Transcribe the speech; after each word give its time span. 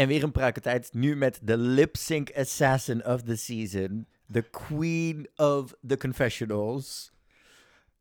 En 0.00 0.06
weer 0.08 0.22
een 0.22 0.32
pruikentijd, 0.32 0.88
nu 0.92 1.16
met 1.16 1.38
de 1.42 1.56
lip 1.56 1.96
sync 1.96 2.30
assassin 2.36 3.06
of 3.06 3.22
the 3.22 3.36
season. 3.36 4.06
The 4.32 4.42
queen 4.42 5.28
of 5.36 5.74
the 5.86 5.96
confessionals. 5.96 7.12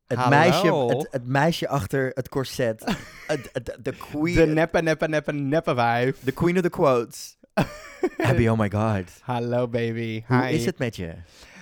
Het 0.08 0.18
Hallo. 0.18 0.38
meisje, 0.38 0.76
het, 0.98 1.08
het 1.12 1.28
meisje 1.28 1.68
achter 1.68 2.12
het 2.14 2.30
corset. 2.30 2.84
Het- 3.28 3.50
het- 3.54 3.78
De 3.82 3.92
queen, 3.92 4.36
De 4.36 4.46
neppe, 4.46 4.82
neppe, 4.82 5.08
neppe, 5.08 5.32
neppe 5.34 5.74
wijf. 5.74 6.20
the 6.24 6.32
queen 6.32 6.56
of 6.56 6.62
the 6.62 6.70
quotes. 6.70 7.38
Abby, 8.18 8.48
oh 8.48 8.58
my 8.60 8.70
god. 8.72 9.20
Hallo 9.22 9.68
baby. 9.68 10.24
Hoe 10.28 10.46
Hi. 10.46 10.54
is 10.54 10.66
het 10.66 10.78
met 10.78 10.96
je? 10.96 11.14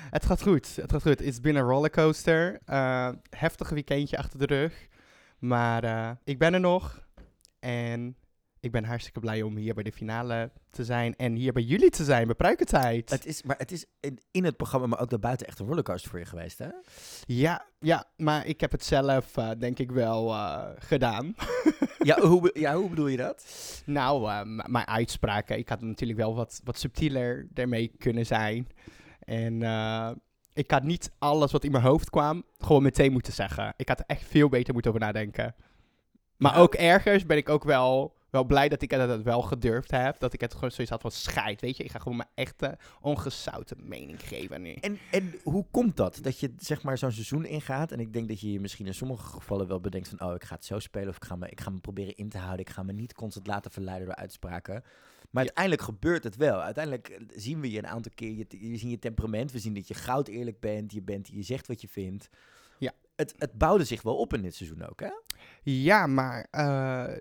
Het 0.10 0.26
gaat 0.26 0.42
goed. 0.42 0.76
Het 0.76 0.92
gaat 0.92 1.02
goed. 1.02 1.22
It's 1.22 1.42
been 1.42 1.56
a 1.58 1.62
rollercoaster. 1.62 2.60
Eh 2.66 3.10
heftig 3.30 3.70
weekendje 3.70 4.18
achter 4.18 4.40
de 4.40 4.46
rug. 4.46 4.88
Maar 5.40 5.84
eh, 5.84 6.10
ik 6.24 6.38
ben 6.40 6.54
er 6.54 6.60
nog. 6.60 7.06
En 7.60 8.16
ik 8.68 8.74
ben 8.74 8.86
hartstikke 8.86 9.20
blij 9.20 9.42
om 9.42 9.56
hier 9.56 9.74
bij 9.74 9.84
de 9.84 9.92
finale 9.92 10.52
te 10.70 10.84
zijn. 10.86 11.16
En 11.16 11.36
hier 11.36 11.54
bij 11.54 11.64
jullie 11.64 11.90
te 11.90 12.04
zijn, 12.04 12.26
bij 12.26 12.36
Pruikentijd. 12.36 13.10
Het 13.10 13.26
is, 13.26 13.44
maar 13.44 13.58
het 13.58 13.72
is 13.72 13.86
in, 14.00 14.20
in 14.32 14.44
het 14.44 14.58
programma, 14.58 14.88
maar 14.88 15.00
ook 15.00 15.10
daarbuiten 15.10 15.48
echt 15.48 15.60
een 15.60 15.66
rollercoaster 15.68 16.10
voor 16.10 16.20
je 16.20 16.26
geweest, 16.26 16.58
hè? 16.58 16.68
Ja, 17.26 17.66
ja, 17.80 18.06
maar 18.18 18.46
ik 18.46 18.62
heb 18.62 18.72
het 18.72 18.84
zelf 18.84 19.38
eh, 19.38 19.50
denk 19.60 19.80
ik 19.80 19.92
wel 19.92 20.34
eh, 20.34 20.64
gedaan. 20.78 21.34
Ja 21.98 22.20
hoe, 22.22 22.50
ja, 22.54 22.76
hoe 22.76 22.90
bedoel 22.90 23.08
je 23.08 23.18
dat? 23.18 23.46
Nou, 23.86 24.30
eh, 24.30 24.42
mijn 24.66 24.88
uitspraken. 24.88 25.58
Ik 25.58 25.70
had 25.70 25.82
natuurlijk 25.82 26.20
wel 26.20 26.36
wat, 26.36 26.62
wat 26.64 26.78
subtieler 26.80 27.48
daarmee 27.50 27.92
kunnen 27.98 28.26
zijn. 28.26 28.68
En 29.20 29.62
ik 30.54 30.72
had 30.72 30.84
niet 30.84 31.12
alles 31.20 31.52
wat 31.52 31.64
in 31.64 31.72
mijn 31.72 31.84
hoofd 31.84 32.10
kwam 32.10 32.44
gewoon 32.58 32.84
meteen 32.84 33.12
moeten 33.12 33.34
zeggen. 33.34 33.74
Ik 33.78 33.88
had 33.88 34.00
er 34.00 34.06
echt 34.08 34.24
veel 34.26 34.50
beter 34.50 34.74
moeten 34.74 34.92
over 34.92 35.04
nadenken. 35.06 35.56
Maar 36.38 36.54
Ja. 36.54 36.60
ook 36.60 36.76
ergens 36.76 37.26
ben 37.26 37.38
ik 37.38 37.50
ook 37.50 37.64
wel, 37.64 38.16
wel 38.38 38.46
blij 38.46 38.70
dat 38.70 38.82
ik 38.82 38.92
het 38.92 39.24
wel 39.24 39.42
gedurfd 39.42 39.92
heb. 39.92 40.20
Dat 40.20 40.34
ik 40.34 40.42
het 40.42 40.54
gewoon 40.54 40.72
zoiets 40.72 40.92
had 40.92 41.02
van 41.02 41.12
scheid, 41.12 41.62
weet 41.62 41.78
je. 41.78 41.84
Ik 41.84 41.92
ga 41.92 42.00
gewoon 42.00 42.18
mijn 42.18 42.30
echte, 42.34 42.78
ongezouten 43.02 43.78
mening 43.88 44.28
geven 44.28 44.62
nu. 44.62 44.74
En, 44.74 45.00
en 45.12 45.34
hoe 45.44 45.66
komt 45.72 45.98
dat? 45.98 46.20
Dat 46.22 46.40
je 46.40 46.54
zeg 46.58 46.84
maar 46.84 46.98
zo'n 46.98 47.12
seizoen 47.12 47.46
ingaat. 47.46 47.92
En 47.92 48.00
ik 48.00 48.14
denk 48.14 48.28
dat 48.28 48.40
je 48.40 48.52
je 48.52 48.60
misschien 48.60 48.86
in 48.86 48.94
sommige 48.94 49.24
gevallen 49.24 49.68
wel 49.68 49.80
bedenkt 49.80 50.10
van... 50.10 50.22
oh, 50.28 50.36
ik 50.36 50.44
ga 50.44 50.56
het 50.56 50.66
zo 50.66 50.80
spelen 50.80 51.10
of 51.10 51.16
ik 51.16 51.24
ga, 51.24 51.36
me, 51.36 51.50
ik 51.50 51.62
ga 51.62 51.70
me 51.70 51.80
proberen 51.80 52.16
in 52.16 52.30
te 52.30 52.38
houden. 52.38 52.60
Ik 52.60 52.70
ga 52.70 52.84
me 52.84 52.94
niet 52.94 53.14
constant 53.14 53.48
laten 53.48 53.72
verleiden 53.72 54.06
door 54.08 54.16
uitspraken. 54.16 54.84
Maar 55.30 55.44
uiteindelijk 55.44 55.82
gebeurt 55.82 56.24
het 56.24 56.36
wel. 56.36 56.62
Uiteindelijk 56.62 57.10
eh, 57.10 57.22
zien 57.36 57.62
we 57.62 57.72
je 57.72 57.78
een 57.78 57.88
aantal 57.88 58.12
keer. 58.16 58.32
Je, 58.36 58.70
je 58.70 58.78
zien 58.78 58.90
je 58.90 59.00
temperament. 59.00 59.52
We 59.52 59.60
zien 59.60 59.74
dat 59.74 59.88
je 59.88 59.94
goud 59.94 60.28
eerlijk 60.28 60.60
bent. 60.60 60.92
Je, 60.92 61.02
bent, 61.02 61.28
je 61.28 61.44
zegt 61.44 61.68
wat 61.68 61.82
je 61.82 61.88
vindt. 61.88 62.30
Het, 63.18 63.34
het 63.38 63.58
bouwde 63.58 63.84
zich 63.84 64.02
wel 64.02 64.18
op 64.18 64.34
in 64.34 64.42
dit 64.42 64.56
seizoen 64.56 64.90
ook, 64.90 65.00
hè? 65.00 65.10
Ja, 65.64 66.08
maar 66.08 66.48
eh, 66.52 67.14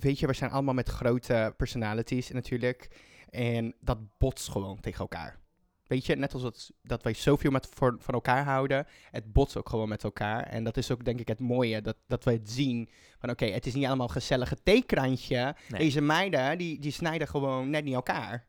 weet 0.00 0.18
je, 0.18 0.26
we 0.26 0.32
zijn 0.32 0.50
allemaal 0.50 0.74
met 0.74 0.88
grote 0.88 1.54
personalities 1.56 2.30
natuurlijk. 2.30 2.88
En 3.30 3.74
dat 3.80 3.98
botst 4.18 4.48
gewoon 4.48 4.80
tegen 4.80 5.00
elkaar. 5.00 5.40
Weet 5.86 6.06
je, 6.06 6.16
net 6.16 6.32
als 6.32 6.42
het, 6.42 6.70
dat 6.82 7.02
wij 7.02 7.14
zoveel 7.14 7.50
met, 7.50 7.68
voor, 7.74 7.96
van 7.98 8.14
elkaar 8.14 8.44
houden, 8.44 8.86
het 9.10 9.32
botst 9.32 9.56
ook 9.56 9.68
gewoon 9.68 9.88
met 9.88 10.04
elkaar. 10.04 10.42
En 10.42 10.64
dat 10.64 10.76
is 10.76 10.90
ook 10.90 11.04
denk 11.04 11.20
ik 11.20 11.28
het 11.28 11.40
mooie, 11.40 11.82
dat, 11.82 11.96
dat 12.06 12.24
we 12.24 12.32
het 12.32 12.50
zien. 12.50 12.88
Van 13.18 13.30
oké, 13.30 13.44
het 13.44 13.66
is 13.66 13.74
niet 13.74 13.86
allemaal 13.86 14.06
een 14.06 14.12
gezellige 14.12 14.56
theekrantje. 14.62 15.56
Nee. 15.68 15.80
Deze 15.80 16.00
meiden, 16.00 16.58
die, 16.58 16.78
die 16.80 16.92
snijden 16.92 17.28
gewoon 17.28 17.70
net 17.70 17.84
niet 17.84 17.94
elkaar. 17.94 18.46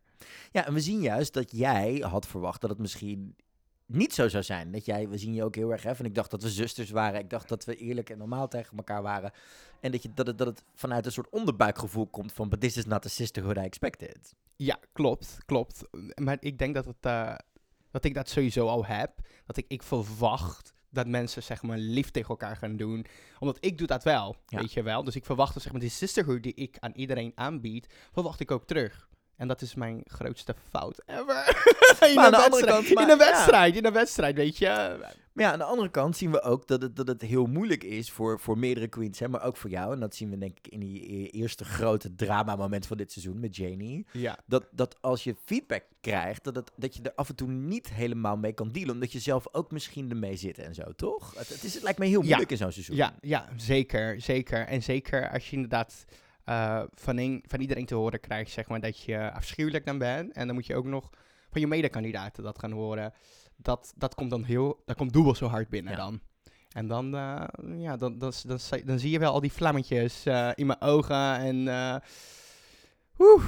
Ja, 0.52 0.66
en 0.66 0.74
we 0.74 0.80
zien 0.80 1.02
juist 1.02 1.34
dat 1.34 1.52
jij 1.52 2.06
had 2.10 2.28
verwacht 2.28 2.62
dat 2.62 2.70
het 2.70 2.80
misschien 2.80 3.36
niet 3.94 4.14
zo 4.14 4.28
zou 4.30 4.44
zijn. 4.44 4.72
Dat 4.72 4.86
jij, 4.86 5.10
we 5.10 5.18
zien 5.18 5.34
je 5.34 5.44
ook 5.44 5.56
heel 5.56 5.72
erg, 5.72 5.84
hè, 5.84 5.96
van 5.96 6.06
ik 6.06 6.16
dacht 6.16 6.32
dat 6.32 6.42
we 6.44 6.50
zusters 6.50 6.90
waren. 6.90 7.20
Ik 7.20 7.30
dacht 7.30 7.50
dat 7.50 7.66
we 7.66 7.76
eerlijk 7.76 8.10
en 8.10 8.18
normaal 8.18 8.48
tegen 8.48 8.78
elkaar 8.78 9.02
waren. 9.02 9.32
En 9.80 9.92
dat, 9.92 10.04
je, 10.04 10.10
dat, 10.14 10.28
het, 10.28 10.38
dat 10.38 10.48
het 10.48 10.64
vanuit 10.76 11.06
een 11.06 11.12
soort 11.12 11.30
onderbuikgevoel 11.30 12.08
komt 12.08 12.32
van, 12.34 12.50
but 12.50 12.60
this 12.62 12.78
is 12.78 12.86
not 12.86 13.02
the 13.02 13.10
sisterhood 13.10 13.58
I 13.58 13.60
expected. 13.60 14.36
Ja, 14.56 14.80
klopt, 14.94 15.38
klopt. 15.46 15.84
Maar 16.16 16.38
ik 16.40 16.58
denk 16.58 16.74
dat, 16.76 16.86
het, 16.86 16.96
eh, 17.02 17.36
dat 17.92 18.06
ik 18.06 18.14
dat 18.14 18.30
sowieso 18.30 18.68
al 18.68 18.86
heb. 18.86 19.12
Dat 19.46 19.58
ik, 19.58 19.66
ik 19.68 19.84
verwacht 19.84 20.74
dat 20.90 21.08
mensen 21.08 21.44
zeg 21.44 21.62
maar 21.62 21.78
lief 21.78 22.12
tegen 22.12 22.30
elkaar 22.30 22.56
gaan 22.56 22.78
doen. 22.78 23.06
Omdat 23.40 23.58
ik 23.60 23.78
doe 23.78 23.88
dat 23.88 24.04
wel, 24.04 24.36
Ja. 24.46 24.60
weet 24.60 24.74
je 24.74 24.84
wel. 24.84 25.04
Dus 25.04 25.16
ik 25.16 25.26
verwacht 25.26 25.62
zeg 25.62 25.72
maar 25.72 25.82
die 25.82 25.90
sisterhood 25.90 26.44
die 26.44 26.54
ik 26.54 26.78
aan 26.80 26.92
iedereen 26.96 27.32
aanbied, 27.36 27.88
verwacht 28.12 28.40
ik 28.40 28.52
ook 28.52 28.66
terug. 28.68 29.08
En 29.38 29.48
dat 29.48 29.62
is 29.62 29.76
mijn 29.76 30.02
grootste 30.06 30.56
fout 30.70 31.02
ever. 31.06 31.66
in, 32.10 32.16
Maar 32.16 32.26
aan 32.26 32.34
een 32.34 32.40
de 32.40 32.50
wedstrijd, 32.50 32.66
kant, 32.66 32.94
maar- 32.94 33.04
in 33.04 33.10
een 33.10 33.18
ja. 33.18 33.32
wedstrijd, 33.32 33.76
in 33.76 33.86
een 33.86 33.94
wedstrijd, 33.94 34.36
weet 34.36 34.58
je. 34.58 34.98
Maar 35.34 35.46
ja, 35.46 35.52
aan 35.52 35.58
de 35.58 35.64
andere 35.66 35.90
kant 35.90 36.18
zien 36.18 36.32
we 36.32 36.42
ook 36.42 36.68
dat 36.68 36.82
het, 36.82 36.96
dat 36.96 37.08
het 37.08 37.22
heel 37.22 37.46
moeilijk 37.46 37.84
is 37.84 38.12
voor, 38.12 38.40
voor 38.40 38.58
meerdere 38.58 38.88
queens, 38.88 39.20
hè, 39.20 39.28
maar 39.28 39.44
ook 39.44 39.58
voor 39.58 39.70
jou. 39.70 39.94
En 39.94 40.00
dat 40.00 40.16
zien 40.16 40.30
we 40.30 40.38
denk 40.38 40.58
ik 40.58 40.68
in 40.68 40.80
die 40.80 41.14
e- 41.14 41.26
eerste 41.26 41.66
grote 41.66 42.16
drama-moment 42.16 42.88
van 42.88 42.98
dit 42.98 43.12
seizoen 43.12 43.40
met 43.40 43.56
Janie. 43.56 44.06
Ja, 44.12 44.38
Dat, 44.46 44.66
dat 44.72 44.96
als 45.02 45.24
je 45.24 45.36
feedback 45.46 45.84
krijgt, 46.02 46.44
dat, 46.44 46.56
het, 46.56 46.72
dat 46.76 46.96
je 46.96 47.02
er 47.02 47.14
af 47.16 47.30
en 47.30 47.36
toe 47.36 47.48
niet 47.48 47.90
helemaal 47.90 48.38
mee 48.38 48.54
kan 48.54 48.72
dealen. 48.72 48.94
Omdat 48.94 49.12
je 49.12 49.20
zelf 49.20 49.46
ook 49.52 49.72
misschien 49.72 50.10
ermee 50.10 50.36
zit 50.36 50.58
en 50.58 50.74
zo, 50.74 50.84
toch? 50.96 51.34
Het, 51.38 51.50
het, 51.50 51.64
is, 51.64 51.74
het 51.74 51.84
lijkt 51.84 52.00
me 52.00 52.06
heel 52.06 52.20
Ja. 52.22 52.26
moeilijk 52.28 52.52
in 52.52 52.58
zo'n 52.58 52.72
seizoen. 52.72 52.96
ja, 52.96 53.14
ja, 53.22 53.48
zeker, 53.58 54.22
zeker. 54.22 54.66
En 54.68 54.84
zeker 54.84 55.30
als 55.30 55.50
je 55.50 55.56
inderdaad 55.56 56.06
eh, 56.44 56.84
van, 56.94 57.18
een, 57.18 57.44
van 57.48 57.60
iedereen 57.60 57.86
te 57.86 57.96
horen 57.96 58.20
krijgt, 58.20 58.52
zeg 58.52 58.68
maar, 58.68 58.80
dat 58.80 59.00
je 59.00 59.32
afschuwelijk 59.32 59.86
dan 59.86 59.98
bent. 59.98 60.32
En 60.32 60.46
dan 60.46 60.56
moet 60.56 60.66
je 60.66 60.76
ook 60.76 60.86
nog 60.86 61.10
van 61.52 61.62
je 61.62 61.68
medekandidaten 61.68 62.44
dat 62.44 62.60
gaan 62.60 62.72
horen. 62.72 63.14
Dat, 63.56 63.94
dat 63.98 64.16
komt 64.16 64.30
dan 64.30 64.44
heel, 64.44 64.82
dat 64.86 64.96
komt 64.96 65.14
dubbel 65.14 65.36
zo 65.36 65.48
hard 65.48 65.70
binnen 65.70 65.92
Ja. 65.92 65.98
dan. 65.98 66.22
En 66.70 66.88
dan, 66.88 67.16
eh, 67.16 67.46
ja, 67.78 67.98
dan, 67.98 68.18
dan, 68.18 68.34
dan, 68.86 69.00
zie 69.00 69.12
je 69.12 69.20
wel 69.20 69.34
al 69.34 69.42
die 69.42 69.52
vlammetjes 69.52 70.26
eh, 70.26 70.50
in 70.56 70.66
mijn 70.66 70.82
ogen 70.82 71.38
en... 71.38 71.66
woe. 73.16 73.42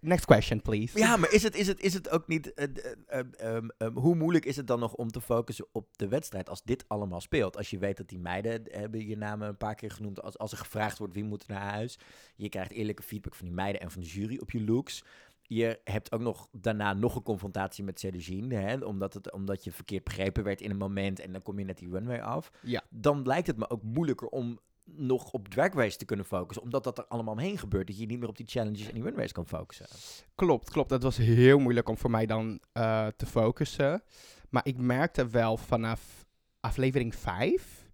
Next 0.00 0.24
question, 0.24 0.62
please. 0.62 0.98
Ja, 0.98 1.16
maar 1.16 1.32
is 1.32 1.42
het, 1.42 1.56
is 1.56 1.66
het, 1.66 1.80
is 1.80 1.94
het 1.94 2.10
ook 2.10 2.26
niet. 2.26 2.54
eh, 2.54 2.64
eh, 2.64 2.92
ehm, 3.06 3.28
ehm, 3.32 3.68
ehm, 3.78 3.92
hoe 3.92 4.14
moeilijk 4.14 4.44
is 4.44 4.56
het 4.56 4.66
dan 4.66 4.80
nog 4.80 4.94
om 4.94 5.10
te 5.10 5.20
focussen 5.20 5.66
op 5.72 5.96
de 5.96 6.08
wedstrijd 6.08 6.48
als 6.48 6.62
dit 6.62 6.84
allemaal 6.88 7.20
speelt? 7.20 7.56
Als 7.56 7.70
je 7.70 7.78
weet 7.78 7.96
dat 7.96 8.08
die 8.08 8.18
meiden 8.18 8.62
hebben 8.70 9.06
je 9.06 9.16
namen 9.16 9.48
een 9.48 9.56
paar 9.56 9.74
keer 9.74 9.90
genoemd. 9.90 10.22
Als, 10.22 10.38
als 10.38 10.52
er 10.52 10.58
gevraagd 10.58 10.98
wordt 10.98 11.14
wie 11.14 11.24
moet 11.24 11.48
naar 11.48 11.70
huis. 11.70 11.98
Je 12.36 12.48
krijgt 12.48 12.70
eerlijke 12.70 13.02
feedback 13.02 13.34
van 13.34 13.46
die 13.46 13.54
meiden 13.54 13.80
en 13.80 13.90
van 13.90 14.00
de 14.00 14.08
jury 14.08 14.38
op 14.38 14.50
je 14.50 14.64
looks. 14.64 15.04
Je 15.46 15.80
hebt 15.84 16.12
ook 16.12 16.20
nog 16.20 16.48
daarna 16.52 16.92
nog 16.92 17.14
een 17.14 17.22
confrontatie 17.22 17.84
met 17.84 18.00
Cedugine, 18.00 18.54
hè, 18.54 18.76
omdat, 18.76 19.14
het, 19.14 19.32
omdat 19.32 19.64
je 19.64 19.72
verkeerd 19.72 20.04
begrepen 20.04 20.44
werd 20.44 20.60
in 20.60 20.70
een 20.70 20.76
moment 20.76 21.20
en 21.20 21.32
dan 21.32 21.42
kom 21.42 21.58
je 21.58 21.64
net 21.64 21.78
die 21.78 21.90
runway 21.90 22.20
af. 22.20 22.50
Ja. 22.62 22.82
Dan 22.88 23.22
lijkt 23.26 23.46
het 23.46 23.56
me 23.56 23.70
ook 23.70 23.82
moeilijker 23.82 24.28
om 24.28 24.58
nog 24.84 25.32
op 25.32 25.48
Drag 25.48 25.72
Race 25.72 25.96
te 25.96 26.04
kunnen 26.04 26.26
focussen, 26.26 26.64
omdat 26.64 26.84
dat 26.84 26.98
er 26.98 27.06
allemaal 27.06 27.32
omheen 27.32 27.58
gebeurt, 27.58 27.86
dat 27.86 27.98
je 27.98 28.06
niet 28.06 28.18
meer 28.18 28.28
op 28.28 28.36
die 28.36 28.46
challenges 28.46 28.88
en 28.88 28.94
die 28.94 29.02
runways 29.02 29.32
kan 29.32 29.46
focussen. 29.46 29.86
Klopt, 30.34 30.70
klopt. 30.70 30.88
Dat 30.88 31.02
was 31.02 31.16
heel 31.16 31.58
moeilijk 31.58 31.88
om 31.88 31.98
voor 31.98 32.10
mij 32.10 32.26
dan 32.26 32.60
eh, 32.72 33.06
te 33.16 33.26
focussen. 33.26 34.02
Maar 34.50 34.66
ik 34.66 34.76
merkte 34.76 35.28
wel 35.28 35.56
vanaf 35.56 36.26
aflevering 36.60 37.14
5 37.14 37.90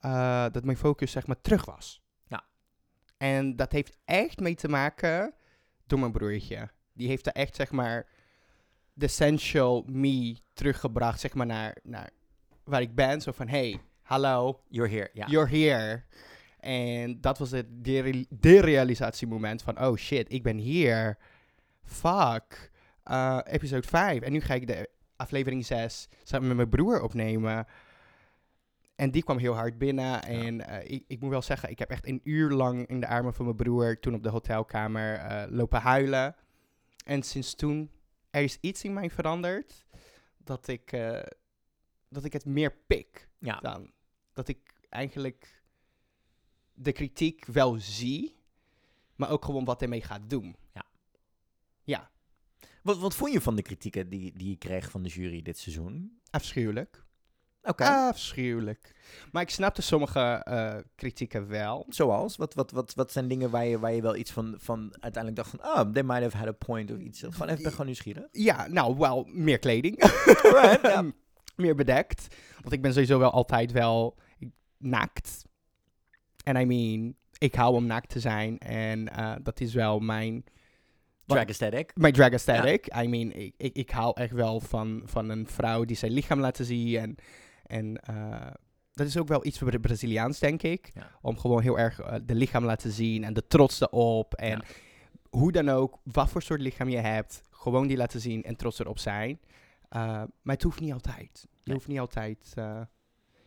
eh, 0.00 0.46
dat 0.52 0.64
mijn 0.64 0.76
focus 0.76 1.10
zeg 1.10 1.26
maar 1.26 1.40
terug 1.40 1.64
was. 1.64 2.02
Ja. 2.26 2.44
En 3.16 3.56
dat 3.56 3.72
heeft 3.72 3.96
echt 4.04 4.40
mee 4.40 4.54
te 4.54 4.68
maken 4.68 5.34
door 5.86 5.98
mijn 5.98 6.12
broertje. 6.12 6.70
Die 6.92 7.08
heeft 7.08 7.26
er 7.26 7.32
echt 7.32 7.56
zeg 7.56 7.70
maar 7.70 8.08
de 8.92 9.06
essential 9.06 9.84
me 9.86 10.36
teruggebracht 10.52 11.20
zeg 11.20 11.34
maar 11.34 11.46
naar, 11.46 11.76
naar 11.82 12.10
waar 12.64 12.80
ik 12.80 12.94
ben. 12.94 13.20
Zo 13.20 13.32
van, 13.32 13.48
hey, 13.48 13.80
hallo, 14.06 14.60
You're 14.68 14.88
here, 14.88 15.10
ja. 15.12 15.26
You're 15.26 15.48
here. 15.48 16.02
En 16.60 17.20
dat 17.20 17.38
was 17.38 17.50
het 17.50 17.66
dere- 17.84 18.26
derealisatiemoment 18.30 19.62
van, 19.62 19.80
oh 19.80 19.96
shit, 19.96 20.32
ik 20.32 20.42
ben 20.42 20.56
hier. 20.56 21.18
Fuck. 21.82 22.70
Uh, 23.04 23.38
episode 23.44 23.86
5. 23.86 24.22
En 24.22 24.32
nu 24.32 24.40
ga 24.40 24.54
ik 24.54 24.66
de 24.66 24.90
aflevering 25.16 25.66
6 25.66 26.08
samen 26.22 26.46
met 26.46 26.56
mijn 26.56 26.68
broer 26.68 27.02
opnemen. 27.02 27.66
En 28.94 29.10
die 29.10 29.22
kwam 29.22 29.38
heel 29.38 29.54
hard 29.54 29.78
binnen. 29.78 30.22
En 30.22 30.66
eh, 30.66 30.90
ik, 30.90 31.04
ik 31.06 31.20
moet 31.20 31.30
wel 31.30 31.42
zeggen, 31.42 31.70
ik 31.70 31.78
heb 31.78 31.90
echt 31.90 32.06
een 32.06 32.20
uur 32.24 32.50
lang 32.50 32.86
in 32.86 33.00
de 33.00 33.08
armen 33.08 33.34
van 33.34 33.44
mijn 33.44 33.56
broer 33.56 33.98
toen 33.98 34.14
op 34.14 34.22
de 34.22 34.28
hotelkamer 34.28 35.14
eh, 35.14 35.44
lopen 35.48 35.80
huilen. 35.80 36.36
En 37.04 37.22
sinds 37.22 37.54
toen, 37.54 37.90
er 38.30 38.42
is 38.42 38.58
iets 38.60 38.84
in 38.84 38.92
mij 38.92 39.10
veranderd. 39.10 39.84
Dat 40.38 40.68
ik, 40.68 40.92
eh, 40.92 41.22
dat 42.08 42.24
ik 42.24 42.32
het 42.32 42.44
meer 42.44 42.76
pik 42.86 43.28
ja. 43.38 43.58
dan. 43.60 43.90
Dat 44.36 44.48
ik 44.48 44.58
eigenlijk 44.88 45.62
de 46.74 46.92
kritiek 46.92 47.44
wel 47.44 47.76
zie, 47.78 48.36
maar 49.14 49.30
ook 49.30 49.44
gewoon 49.44 49.64
wat 49.64 49.82
ermee 49.82 50.02
gaat 50.02 50.30
doen. 50.30 50.56
Ja. 50.74 50.84
Ja, 51.84 52.10
Wat, 52.82 52.98
wat 52.98 53.14
vond 53.14 53.32
je 53.32 53.40
van 53.40 53.56
de 53.56 53.62
kritieken 53.62 54.08
die, 54.08 54.32
die 54.36 54.48
je 54.48 54.56
kreeg 54.56 54.90
van 54.90 55.02
de 55.02 55.08
jury 55.08 55.42
dit 55.42 55.58
seizoen? 55.58 56.20
afschuwelijk. 56.30 57.04
Oké. 57.62 57.84
Afschuwelijk. 57.84 58.94
Maar 59.32 59.42
ik 59.42 59.50
snapte 59.50 59.82
sommige 59.82 60.20
eh, 60.20 60.76
kritieken 60.94 61.48
wel. 61.48 61.86
Zoals? 61.88 62.36
Wat, 62.36 62.54
wat, 62.54 62.70
wat, 62.70 62.94
wat 62.94 63.12
zijn 63.12 63.28
dingen 63.28 63.50
waar 63.50 63.66
je, 63.66 63.78
waar 63.78 63.92
je 63.92 64.02
wel 64.02 64.16
iets 64.16 64.30
van, 64.30 64.54
van 64.58 64.96
uiteindelijk 65.00 65.36
dacht 65.36 65.50
van... 65.50 65.64
Oh, 65.64 65.92
they 65.92 66.02
might 66.02 66.22
have 66.22 66.36
had 66.36 66.46
a 66.46 66.52
point 66.52 66.90
of 66.90 66.98
iets. 66.98 67.20
Gewoon 67.20 67.48
even 67.48 67.62
ben 67.62 67.70
gewoon 67.70 67.86
nieuwsgierig. 67.86 68.24
Ja, 68.32 68.66
nou, 68.66 68.96
wel 68.96 69.24
meer 69.28 69.58
kleding. 69.58 70.02
Alright, 70.02 70.82
ja. 70.82 71.04
meer 71.64 71.74
bedekt. 71.74 72.26
Want 72.60 72.72
ik 72.72 72.82
ben 72.82 72.92
sowieso 72.92 73.18
wel 73.18 73.30
altijd 73.30 73.72
wel 73.72 74.16
naakt. 74.88 75.44
En 76.44 76.56
I 76.56 76.64
mean, 76.64 77.14
ik 77.38 77.54
hou 77.54 77.74
om 77.74 77.86
naakt 77.86 78.08
te 78.08 78.20
zijn. 78.20 78.58
En 78.58 79.08
eh, 79.08 79.34
dat 79.42 79.60
is 79.60 79.74
wel 79.74 79.98
mijn, 79.98 80.44
Drag 81.24 81.46
aesthetic. 81.46 81.92
mijn 81.96 82.12
drag 82.12 82.32
aesthetic. 82.32 82.96
I 82.96 83.06
mean, 83.08 83.32
ik, 83.32 83.54
ik, 83.56 83.74
ik 83.76 83.90
hou 83.90 84.12
echt 84.20 84.32
wel 84.32 84.60
van, 84.60 85.02
van 85.04 85.28
een 85.28 85.46
vrouw 85.46 85.84
die 85.84 85.96
zijn 85.96 86.12
lichaam 86.12 86.40
laat 86.40 86.58
zien. 86.62 86.96
En, 86.98 87.14
en 87.66 87.96
eh, 88.00 88.50
dat 88.92 89.06
is 89.06 89.16
ook 89.16 89.28
wel 89.28 89.46
iets 89.46 89.58
voor 89.58 89.70
de 89.70 89.80
Braziliaans, 89.80 90.38
denk 90.38 90.62
ik. 90.62 90.90
Ja. 90.94 91.10
Om 91.20 91.38
gewoon 91.38 91.62
heel 91.62 91.78
erg 91.78 92.00
eh, 92.00 92.14
de 92.24 92.34
lichaam 92.34 92.64
laten 92.64 92.90
zien 92.92 93.24
en 93.24 93.34
de 93.34 93.46
trots 93.46 93.80
erop. 93.80 94.34
En 94.34 94.48
Ja. 94.50 94.62
hoe 95.30 95.52
dan 95.52 95.68
ook, 95.68 95.98
wat 96.02 96.28
voor 96.30 96.42
soort 96.42 96.60
lichaam 96.60 96.88
je 96.88 96.96
hebt, 96.98 97.42
gewoon 97.50 97.86
die 97.86 97.96
laten 97.96 98.20
zien 98.20 98.42
en 98.42 98.56
trots 98.56 98.78
erop 98.78 98.98
zijn. 98.98 99.40
Uh, 99.90 100.02
maar 100.42 100.54
het 100.54 100.62
hoeft 100.62 100.80
niet 100.80 100.92
altijd. 100.92 101.40
Je 101.42 101.48
Nee. 101.64 101.74
hoeft 101.74 101.88
niet 101.88 101.98
altijd 101.98 102.52
uh, 102.58 102.80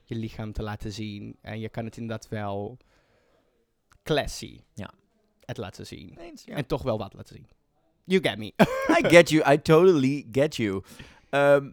je 0.10 0.16
lichaam 0.16 0.54
te 0.54 0.64
laten 0.64 0.92
zien. 0.94 1.36
En 1.42 1.60
je 1.60 1.70
kan 1.70 1.86
het 1.86 1.98
inderdaad 1.98 2.28
wel 2.30 2.78
classy 4.04 4.60
Ja. 4.74 4.92
het 5.46 5.58
laten 5.58 5.86
zien. 5.88 6.18
Eens, 6.20 6.46
En 6.46 6.66
toch 6.66 6.82
wel 6.82 6.98
wat 6.98 7.14
laten 7.14 7.36
zien. 7.36 7.48
You 8.04 8.22
get 8.22 8.38
me. 8.38 8.54
I 9.00 9.10
get 9.10 9.30
you. 9.30 9.54
I 9.54 9.62
totally 9.62 10.28
get 10.32 10.56
you. 10.56 10.84
Ehm, 11.30 11.72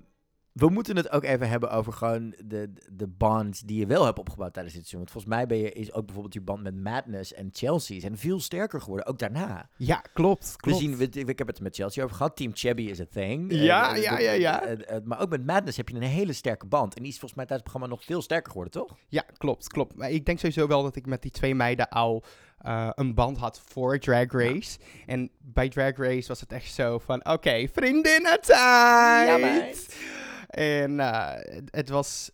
we 0.57 0.69
moeten 0.69 0.97
het 0.97 1.11
ook 1.13 1.25
even 1.25 1.49
hebben 1.49 1.71
over 1.71 1.93
gewoon 1.93 2.35
de, 2.45 2.73
de 2.93 3.07
bonds 3.07 3.61
die 3.61 3.79
je 3.79 3.87
wel 3.87 4.05
hebt 4.05 4.19
opgebouwd 4.19 4.53
tijdens 4.53 4.75
dit 4.75 4.87
seizoen. 4.87 4.99
Want 5.09 5.11
volgens 5.13 5.35
mij 5.35 5.47
ben 5.47 5.59
je, 5.59 5.73
is 5.73 5.93
ook 5.93 6.05
bijvoorbeeld 6.05 6.35
je 6.35 6.41
band 6.41 6.63
met 6.63 6.77
Madness 6.77 7.33
en 7.35 7.49
Chelsea 7.53 8.01
zijn 8.01 8.19
veel 8.19 8.41
sterker 8.41 8.81
geworden, 8.81 9.07
ook 9.07 9.19
daarna. 9.19 9.69
ja, 9.77 10.03
klopt. 10.13 10.51
We 10.53 10.57
klopt. 10.57 10.79
zien, 10.79 10.97
we, 10.97 11.09
ik 11.11 11.39
heb 11.39 11.47
het 11.47 11.61
met 11.61 11.75
Chelsea 11.77 12.05
over 12.05 12.17
gehad. 12.17 12.37
Team 12.37 12.51
Chubby 12.55 12.83
is 12.83 13.01
a 13.01 13.07
thing. 13.11 13.53
Ja, 13.53 13.95
Eh, 13.97 14.03
ja, 14.03 14.17
de- 14.17 14.23
ja, 14.23 14.33
ja. 14.33 14.63
eh, 14.63 14.97
eh, 14.97 15.03
maar 15.05 15.21
ook 15.21 15.29
met 15.29 15.47
Madness 15.47 15.77
heb 15.77 15.89
je 15.89 15.95
een 15.95 16.03
hele 16.03 16.33
sterke 16.33 16.67
band. 16.67 16.95
En 16.95 17.03
die 17.03 17.13
is 17.13 17.19
volgens 17.19 17.35
mij 17.39 17.47
tijdens 17.47 17.71
het 17.71 17.73
programma 17.73 17.87
nog 18.01 18.05
veel 18.05 18.23
sterker 18.23 18.49
geworden, 18.53 18.73
toch? 18.83 18.97
Ja, 19.09 19.25
klopt, 19.37 19.69
klopt. 19.69 19.95
Maar 19.97 20.11
ik 20.11 20.25
denk 20.27 20.39
sowieso 20.39 20.67
wel 20.67 20.83
dat 20.83 20.97
ik 20.97 21.07
met 21.07 21.23
die 21.23 21.31
twee 21.31 21.55
meiden 21.55 21.89
al 21.89 22.25
uh, 22.67 22.89
een 22.95 23.15
band 23.15 23.39
had 23.39 23.61
voor 23.69 23.99
Drag 23.99 24.33
Race. 24.33 24.79
En 25.07 25.31
bij 25.43 25.69
Drag 25.69 25.97
Race 25.97 26.29
was 26.29 26.41
het 26.41 26.53
echt 26.53 26.73
zo 26.75 26.99
van, 26.99 27.19
oké, 27.21 27.31
okay, 27.31 27.69
vriendinnentijd! 27.69 29.29
Ja, 29.29 29.37
meid. 29.37 29.97
En 30.47 30.91
uh, 30.91 31.33
het, 31.71 31.89
was 31.89 32.31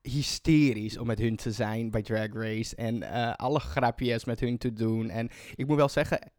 hysterisch 0.00 0.98
om 0.98 1.06
met 1.06 1.18
hun 1.18 1.36
te 1.36 1.52
zijn 1.52 1.90
bij 1.90 2.02
Drag 2.02 2.32
Race. 2.32 2.76
En 2.76 2.96
uh, 2.96 3.32
alle 3.34 3.60
grapjes 3.60 4.24
met 4.24 4.40
hun 4.40 4.58
te 4.58 4.72
doen. 4.72 5.10
En 5.10 5.28
ik 5.54 5.66
moet 5.66 5.76
wel 5.76 5.88
zeggen, 5.88 6.32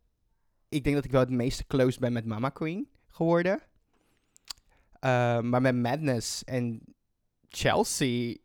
ik 0.69 0.83
denk 0.83 0.95
dat 0.95 1.05
ik 1.05 1.11
wel 1.11 1.21
het 1.21 1.29
meeste 1.29 1.67
close 1.67 1.99
ben 1.99 2.13
met 2.13 2.25
Mama 2.25 2.49
Queen 2.49 2.89
geworden. 3.07 3.59
Uh, 5.05 5.39
maar 5.39 5.61
met 5.61 5.75
Madness 5.75 6.43
en 6.43 6.81
Chelsea 7.49 8.35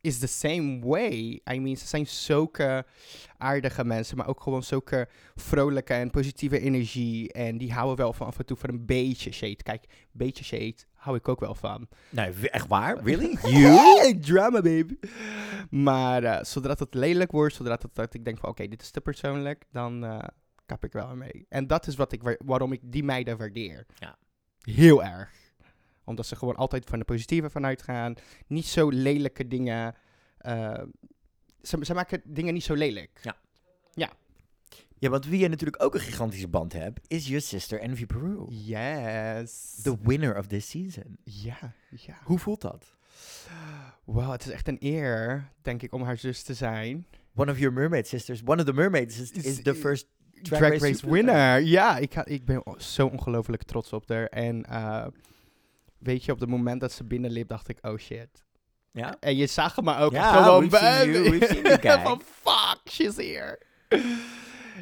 is 0.00 0.18
the 0.18 0.26
same 0.26 0.80
way. 0.80 1.40
I 1.52 1.60
mean, 1.60 1.76
ze 1.76 1.86
zijn 1.86 2.06
zulke 2.06 2.86
aardige 3.38 3.84
mensen, 3.84 4.16
maar 4.16 4.28
ook 4.28 4.40
gewoon 4.40 4.62
zulke 4.62 5.08
vrolijke 5.34 5.94
en 5.94 6.10
positieve 6.10 6.60
energie. 6.60 7.32
En 7.32 7.58
die 7.58 7.72
houden 7.72 7.96
wel 7.96 8.12
van 8.12 8.26
af 8.26 8.38
en 8.38 8.46
toe 8.46 8.56
van 8.56 8.70
een 8.70 8.86
beetje 8.86 9.32
shade. 9.32 9.62
Kijk, 9.62 9.84
een 9.84 10.08
beetje 10.12 10.44
shade 10.44 10.76
hou 11.02 11.16
ik 11.16 11.28
ook 11.28 11.40
wel 11.40 11.54
van. 11.54 11.88
Nee, 12.10 12.50
echt 12.50 12.66
waar? 12.66 13.02
Really? 13.04 13.38
you? 13.42 14.18
Drama, 14.18 14.60
baby. 14.60 14.96
Maar 15.70 16.22
uh, 16.22 16.42
zodra 16.42 16.74
het 16.78 16.94
lelijk 16.94 17.30
wordt, 17.30 17.54
zodra 17.54 17.72
het, 17.72 17.94
dat 17.94 18.14
ik 18.14 18.24
denk 18.24 18.38
van 18.38 18.48
oké, 18.48 18.60
okay, 18.60 18.70
dit 18.70 18.82
is 18.82 18.90
te 18.90 19.00
persoonlijk, 19.00 19.64
dan 19.70 20.04
uh, 20.04 20.18
kap 20.66 20.84
ik 20.84 20.92
wel 20.92 21.16
mee. 21.16 21.46
En 21.48 21.66
dat 21.66 21.86
is 21.86 21.96
wat 21.96 22.12
ik, 22.12 22.36
waarom 22.44 22.72
ik 22.72 22.80
die 22.82 23.04
meiden 23.04 23.38
waardeer. 23.38 23.86
Ja. 23.94 24.16
Heel 24.60 25.04
erg 25.04 25.40
omdat 26.04 26.26
ze 26.26 26.36
gewoon 26.36 26.56
altijd 26.56 26.84
van 26.84 26.98
de 26.98 27.04
positieve 27.04 27.50
vanuit 27.50 27.82
gaan. 27.82 28.14
Niet 28.46 28.66
zo 28.66 28.88
lelijke 28.88 29.46
dingen. 29.46 29.94
Uh, 30.40 30.82
ze, 31.62 31.78
ze, 31.80 31.94
maken 31.94 32.22
dingen 32.24 32.54
niet 32.54 32.64
zo 32.64 32.74
lelijk. 32.74 33.18
Ja. 33.22 33.36
Ja. 33.92 34.10
Ja, 35.02 35.08
want 35.08 35.26
wie 35.26 35.40
je 35.40 35.48
natuurlijk 35.48 35.82
ook 35.82 35.94
een 35.94 36.00
gigantische 36.00 36.48
band 36.48 36.72
hebt, 36.72 37.00
is 37.06 37.26
je 37.26 37.40
sister 37.40 37.80
Envy 37.80 38.06
Peru. 38.06 38.46
Yes. 38.48 39.78
The 39.82 39.96
winner 40.02 40.38
of 40.38 40.46
this 40.46 40.70
season. 40.70 41.16
Ja, 41.24 41.58
ja. 41.90 42.18
Hoe 42.24 42.38
voelt 42.38 42.60
dat? 42.60 42.94
Wow, 44.04 44.30
het 44.30 44.44
is 44.44 44.50
echt 44.50 44.68
een 44.68 44.76
eer, 44.80 45.50
denk 45.62 45.82
ik, 45.82 45.92
om 45.92 46.02
haar 46.02 46.18
zus 46.18 46.42
te 46.42 46.54
zijn. 46.54 47.06
One 47.34 47.50
of 47.50 47.58
your 47.58 47.74
mermaid 47.74 48.08
sisters, 48.08 48.42
one 48.44 48.60
of 48.60 48.66
the 48.66 48.72
mermaids 48.72 49.18
is, 49.18 49.30
is 49.30 49.62
the 49.62 49.74
first 49.74 50.06
Drag, 50.42 50.58
Drag 50.58 50.70
Race, 50.70 50.86
Race 50.86 51.10
winner. 51.10 51.60
Ja, 51.60 51.98
ik, 51.98 52.12
ga, 52.12 52.24
ik 52.24 52.44
ben 52.44 52.62
zo 52.76 53.06
ongelooflijk 53.06 53.62
trots 53.62 53.92
op 53.92 54.08
haar. 54.08 54.26
En 54.26 54.66
uh, 54.70 55.06
weet 55.98 56.24
je, 56.24 56.32
op 56.32 56.40
het 56.40 56.48
moment 56.48 56.80
dat 56.80 56.92
ze 56.92 57.04
binnenliep, 57.04 57.48
dacht 57.48 57.68
ik, 57.68 57.78
oh 57.82 57.98
shit. 57.98 58.44
Ja? 58.90 59.16
En 59.20 59.36
je 59.36 59.46
zag 59.46 59.76
hem 59.76 59.84
maar 59.84 60.02
ook 60.02 60.12
ja, 60.12 60.42
gewoon 60.42 60.68
bij. 60.68 61.06
Van 62.04 62.22
fuck, 62.42 62.80
she's 62.90 63.16
here. 63.16 63.58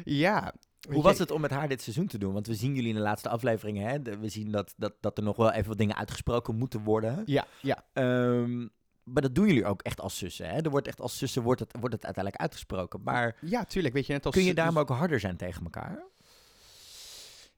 Ja. 0.03 0.53
Hoe 0.89 1.03
was 1.03 1.17
het 1.17 1.31
om 1.31 1.41
met 1.41 1.51
haar 1.51 1.67
dit 1.67 1.81
seizoen 1.81 2.07
te 2.07 2.17
doen? 2.17 2.33
Want 2.33 2.47
we 2.47 2.55
zien 2.55 2.75
jullie 2.75 2.89
in 2.89 2.95
de 2.95 3.01
laatste 3.01 3.29
afleveringen, 3.29 3.87
hè? 3.87 4.19
We 4.19 4.29
zien 4.29 4.51
dat, 4.51 4.73
dat, 4.77 4.93
dat 4.99 5.17
er 5.17 5.23
nog 5.23 5.37
wel 5.37 5.51
even 5.51 5.67
wat 5.67 5.77
dingen 5.77 5.95
uitgesproken 5.95 6.55
moeten 6.55 6.83
worden. 6.83 7.23
Ja, 7.25 7.45
ja. 7.61 7.85
Um, 7.93 8.71
maar 9.03 9.21
dat 9.21 9.35
doen 9.35 9.47
jullie 9.47 9.65
ook 9.65 9.81
echt 9.81 10.01
als 10.01 10.17
zussen, 10.17 10.49
hè? 10.49 10.61
Er 10.61 10.69
wordt 10.69 10.87
echt 10.87 11.01
als 11.01 11.17
zussen 11.17 11.41
wordt 11.41 11.59
het, 11.59 11.71
wordt 11.79 11.95
het 11.95 12.05
uiteindelijk 12.05 12.43
uitgesproken. 12.43 13.01
Maar 13.03 13.37
ja, 13.41 13.63
tuurlijk. 13.63 13.93
Weet 13.93 14.05
je, 14.05 14.13
net 14.13 14.25
als 14.25 14.35
kun 14.35 14.43
je 14.43 14.53
daarom 14.53 14.79
ook 14.79 14.89
harder 14.89 15.19
zijn 15.19 15.37
tegen 15.37 15.63
elkaar? 15.63 16.03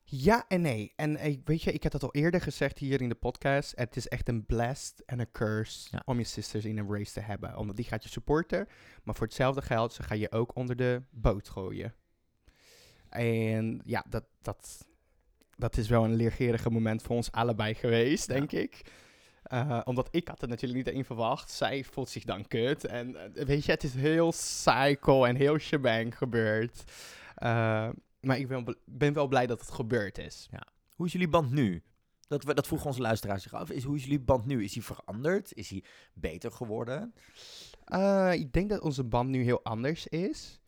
Ja 0.04 0.46
en 0.48 0.62
nee. 0.62 0.94
En 0.96 1.28
uh, 1.28 1.38
weet 1.44 1.62
je, 1.62 1.72
ik 1.72 1.84
heb 1.84 1.92
dat 1.92 2.04
al 2.04 2.14
eerder 2.14 2.42
gezegd 2.42 2.78
hier 2.78 3.02
in 3.02 3.10
de 3.10 3.16
podcast. 3.16 3.74
Het 3.76 3.96
is 3.96 4.08
echt 4.08 4.30
een 4.30 4.46
blast 4.46 5.04
en 5.06 5.20
een 5.20 5.32
curse 5.32 5.88
ja. 5.92 6.02
om 6.06 6.18
je 6.18 6.24
sisters 6.24 6.66
in 6.66 6.78
een 6.78 6.94
race 6.94 7.14
te 7.14 7.20
hebben. 7.20 7.58
Omdat 7.58 7.76
die 7.76 7.86
gaat 7.86 8.04
je 8.04 8.10
supporten. 8.10 8.68
Maar 9.04 9.16
voor 9.16 9.28
hetzelfde 9.28 9.62
geld, 9.62 9.94
ze 9.94 10.04
ga 10.04 10.16
je 10.16 10.32
ook 10.32 10.56
onder 10.56 10.76
de 10.76 11.02
boot 11.12 11.50
gooien. 11.50 11.94
En 13.14 13.82
ja, 13.86 14.06
dat, 14.10 14.24
dat, 14.42 14.88
dat 15.58 15.78
is 15.78 15.90
wel 15.90 16.04
een 16.04 16.16
leergerige 16.16 16.70
moment 16.70 17.02
voor 17.02 17.16
ons 17.16 17.32
allebei 17.32 17.74
geweest, 17.74 18.28
denk 18.28 18.52
ja. 18.52 18.60
ik. 18.60 18.82
Uh, 19.54 19.82
omdat 19.84 20.08
ik 20.12 20.28
had 20.28 20.42
het 20.42 20.50
natuurlijk 20.50 20.86
niet 20.86 20.96
in 20.96 21.06
verwacht. 21.06 21.52
Zij 21.52 21.84
voelt 21.84 22.10
zich 22.10 22.24
dan 22.24 22.48
kut. 22.48 22.86
En 22.86 23.10
uh, 23.10 23.46
weet 23.46 23.66
je, 23.66 23.72
het 23.72 23.84
is 23.84 23.94
heel 23.94 24.32
cycle 24.32 25.28
en 25.28 25.36
heel 25.36 25.58
shebang 25.58 26.18
gebeurd. 26.18 26.84
Uh, 27.44 27.90
maar 28.20 28.38
ik 28.38 28.48
ben, 28.48 28.78
ben, 28.86 29.14
wel 29.14 29.28
blij 29.28 29.48
dat 29.48 29.60
het 29.60 29.72
gebeurd 29.72 30.18
is. 30.18 30.48
Ja. 30.52 30.68
Hoe 30.96 31.06
is 31.06 31.12
jullie 31.12 31.28
band 31.28 31.52
nu? 31.52 31.84
Dat, 32.28 32.44
we, 32.44 32.54
dat 32.54 32.68
vroegen 32.68 32.88
onze 32.88 33.02
luisteraars 33.02 33.44
zich 33.44 33.54
af. 33.54 33.70
Is, 33.70 33.84
hoe 33.84 33.96
is 33.96 34.04
jullie 34.04 34.20
band 34.20 34.46
nu? 34.46 34.64
Is 34.64 34.74
hij 34.74 34.84
veranderd? 34.84 35.54
Is 35.54 35.70
hij 35.70 35.84
beter 36.14 36.52
geworden? 36.52 37.14
Ik 38.32 38.54
denk 38.54 38.70
dat 38.70 38.82
onze 38.82 39.04
band 39.04 39.30
nu 39.30 39.44
heel 39.44 39.64
anders 39.64 40.08
is. 40.08 40.62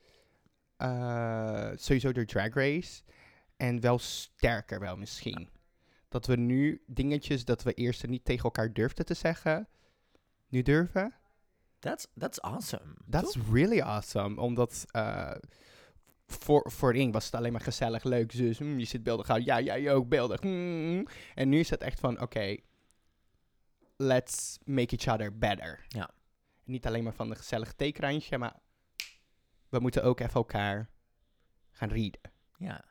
Uh, 0.77 1.69
sowieso 1.75 2.12
door 2.12 2.25
Drag 2.25 2.54
Race. 2.54 3.04
En 3.57 3.80
wel 3.80 4.00
sterker 4.00 4.79
wel 4.79 4.98
misschien. 4.98 5.50
Dat 6.10 6.25
we 6.25 6.36
nu 6.36 6.84
dingetjes 6.88 7.46
dat 7.46 7.63
we 7.63 7.74
eerst 7.74 8.08
niet 8.08 8.25
tegen 8.25 8.44
elkaar 8.44 8.74
durfden 8.74 9.05
te 9.05 9.13
zeggen, 9.13 9.67
nu 10.48 10.62
durven. 10.62 11.13
That's, 11.79 12.08
that's 12.17 12.41
awesome. 12.41 12.96
That's 13.10 13.32
Toch? 13.32 13.53
really 13.53 13.82
awesome. 13.82 14.41
Omdat 14.41 14.86
uh, 14.91 15.32
voor, 16.27 16.72
voorin 16.72 17.12
was 17.12 17.25
het 17.25 17.36
alleen 17.36 17.51
maar 17.51 17.62
gezellig, 17.62 18.03
leuk, 18.03 18.32
zus. 18.32 18.60
Mm, 18.60 18.79
je 18.79 18.86
zit 18.86 19.03
beeldig 19.03 19.29
uit. 19.29 19.46
Ja, 19.46 19.62
jij 19.62 19.94
ook 19.94 20.10
beeldig. 20.10 20.41
Mm. 20.41 21.08
En 21.36 21.50
nu 21.50 21.60
is 21.60 21.70
het 21.70 21.82
echt 21.82 22.00
van, 22.00 22.13
oké, 22.13 22.24
okay, 22.24 22.63
let's 23.96 24.58
make 24.63 24.98
each 24.98 25.13
other 25.13 25.38
better. 25.38 25.86
Ja. 25.88 26.10
Niet 26.63 26.86
alleen 26.86 27.03
maar 27.03 27.13
van 27.13 27.29
een 27.29 27.36
gezellig 27.36 27.74
theekraantje, 27.74 28.38
maar 28.38 28.55
we 29.75 29.82
moeten 29.82 30.03
ook 30.03 30.20
even 30.20 30.34
elkaar 30.34 30.89
gaan 31.72 31.89
readen. 31.89 32.22
Ja. 32.58 32.84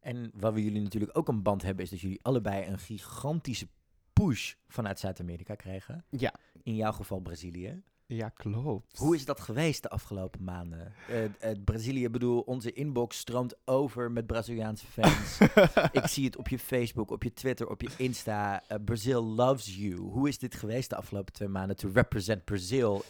En 0.00 0.30
waar 0.34 0.52
we 0.52 0.64
jullie 0.64 0.82
natuurlijk 0.82 1.18
ook 1.18 1.28
een 1.28 1.42
band 1.42 1.62
hebben, 1.62 1.84
is 1.84 1.90
dat 1.90 2.00
jullie 2.00 2.20
allebei 2.22 2.66
een 2.66 2.78
gigantische 2.78 3.68
push 4.12 4.54
vanuit 4.68 4.98
Zuid-Amerika 4.98 5.54
kregen. 5.54 6.04
Ja. 6.10 6.34
In 6.62 6.74
jouw 6.74 6.92
geval 6.92 7.20
Brazilië. 7.20 7.82
Ja, 8.06 8.28
klopt. 8.28 8.98
Hoe 8.98 9.14
is 9.14 9.24
dat 9.24 9.40
geweest 9.40 9.82
de 9.82 9.88
afgelopen 9.88 10.44
maanden? 10.44 10.92
Uh, 11.10 11.22
uh, 11.24 11.30
Brazilië, 11.64 12.08
bedoel, 12.08 12.40
onze 12.40 12.72
inbox 12.72 13.18
stroomt 13.18 13.56
over 13.64 14.10
met 14.10 14.26
Braziliaanse 14.26 14.86
fans. 14.86 15.38
Ik 16.02 16.06
zie 16.06 16.24
het 16.24 16.36
op 16.36 16.48
je 16.48 16.58
Facebook, 16.58 17.10
op 17.10 17.22
je 17.22 17.32
Twitter, 17.32 17.68
op 17.68 17.80
je 17.80 17.90
Insta. 17.96 18.62
Uh, 18.72 18.78
Brazil 18.84 19.24
loves 19.24 19.76
you. 19.76 19.96
Hoe 19.96 20.28
is 20.28 20.38
dit 20.38 20.54
geweest 20.54 20.90
de 20.90 20.96
afgelopen 20.96 21.32
twee 21.32 21.48
maanden 21.48 21.76
to 21.76 21.90
represent 21.92 22.44
Brazil? 22.44 23.04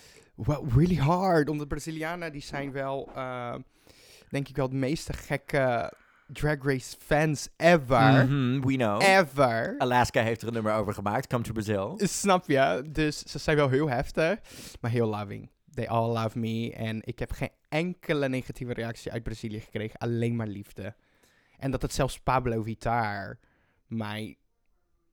Well, 0.45 0.61
really 0.75 0.97
hard. 0.97 1.49
Omdat 1.49 1.69
Brazilianen, 1.69 2.33
die 2.33 2.43
zijn 2.43 2.73
wel, 2.73 3.09
denk 4.29 4.49
ik 4.49 4.57
wel, 4.57 4.69
de 4.69 4.77
meeste 4.77 5.13
gekke 5.13 5.93
Drag 6.33 6.63
Race 6.63 6.97
fans 6.99 7.49
ever. 7.57 8.27
Mm 8.27 8.29
-hmm, 8.29 8.67
we 8.67 8.75
know. 8.75 9.03
Ever. 9.03 9.75
Alaska 9.79 10.23
heeft 10.23 10.43
er 10.43 10.49
een 10.49 10.55
nummer 10.55 10.73
over 10.73 10.95
gemaakt. 10.95 11.27
Come 11.27 11.43
to 11.43 11.53
Brazil. 11.53 11.99
Snap 12.03 12.47
je? 12.47 12.85
Dus 12.89 13.23
ze 13.23 13.39
zijn 13.39 13.57
wel 13.57 13.69
heel 13.69 13.89
heftig, 13.89 14.39
maar 14.81 14.91
heel 14.91 15.09
loving. 15.09 15.51
They 15.75 15.89
all 15.89 16.23
love 16.23 16.39
me. 16.39 16.73
En 16.75 17.01
ik 17.05 17.19
heb 17.19 17.31
geen 17.31 17.51
enkele 17.69 18.29
negatieve 18.29 18.73
reactie 18.73 19.13
uit 19.13 19.23
Brazilië 19.23 19.61
gekregen. 19.61 19.99
Alleen 19.99 20.37
maar 20.37 20.47
liefde. 20.47 20.95
En 21.59 21.71
dat 21.71 21.83
het 21.83 21.93
zelfs 21.93 22.21
Pablo 22.21 22.63
Vittar 22.63 23.39
mij 23.87 24.37